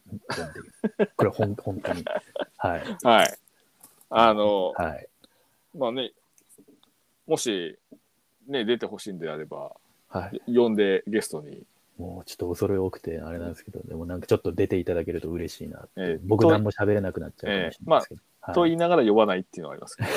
[0.99, 2.03] で、 これほん本当に。
[2.57, 2.81] はい。
[3.03, 3.37] はい。
[4.09, 5.07] あの、はい。
[5.77, 6.11] まあね、
[7.25, 7.79] もし、
[8.47, 9.71] ね、出てほしいんであれば、
[10.09, 10.53] はい。
[10.53, 11.63] 呼んでゲストに、
[11.97, 15.87] もうちょっと恐れ多くてあれなんですけど、でもなんかちょっと出ていただけると嬉しいな。
[15.95, 18.21] ええ僕と何も喋れなくなっちゃうかもしれないですけど。
[18.53, 20.09] とはい言いながら呼ばないっていうのはありますけど。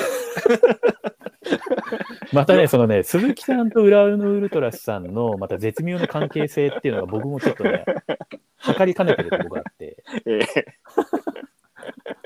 [2.33, 7.85] またね、そのね、鈴木さんと浦和のウルトラスさんのまた絶妙な関係性っていうのが僕もちょっとね、
[8.57, 10.39] 測りかねてるところがあって、え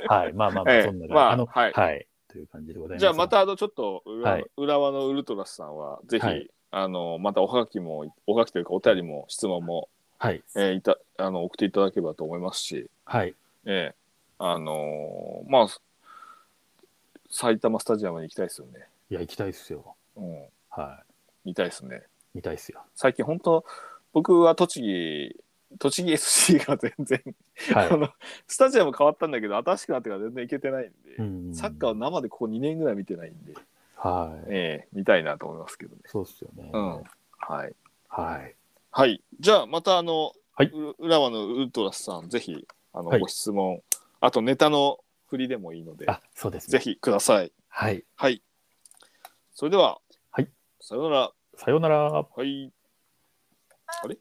[0.07, 0.33] はい。
[0.33, 2.07] まあまあまあ、ええそんな、まああの、はいはい。
[2.27, 2.99] という感じでございます。
[2.99, 9.89] ーじゃあまたあのちょっと浦,、はい浦和のウルトラスさんはぜひ、はいあのまたおはがきもおはがきというかお便りも質問も、
[10.19, 10.43] はい。
[10.55, 13.33] えーいたあの送っていただければと思いますし、はい。
[13.65, 13.95] ええ
[14.39, 15.67] あのーまあ
[17.29, 18.87] 埼玉スタジアムに行きたいですよね。
[19.09, 19.95] いや、行きたいっすよ。
[20.15, 21.03] うん、は
[21.43, 21.97] 見たいですね。
[22.33, 22.37] い。
[22.37, 22.81] 見たいっすよ。
[22.95, 23.65] 最近本当
[24.13, 25.45] 僕は栃木
[25.77, 27.21] 栃木 SC が全然、
[27.73, 28.09] はいあの
[28.47, 33.53] スタジアム変わったんだけど新しくなってから全然行けてないんで、うんサッカーを生でここ2年ぐらい見てないんで、
[33.95, 34.45] はい。
[34.49, 36.01] ええ見たいなと思いますけどね。
[36.05, 36.69] そうっすよね。
[36.73, 37.03] うん
[37.37, 37.75] はい。
[38.07, 38.55] はい。
[38.91, 39.21] はい。
[39.39, 43.81] じゃあまたあの、はいう浦和のウルトラスさんぜひあの、はいご質問
[44.21, 46.71] あとネタの振りでもいいのであ、そうですね。
[46.71, 47.51] ぜひください。
[47.67, 48.03] はい。
[48.15, 48.41] はい。
[49.57, 50.01] それでは、
[50.31, 50.51] はい。
[50.81, 51.31] さようなら。
[51.55, 52.11] さようなら。
[52.11, 52.73] はい。
[54.03, 54.17] あれ？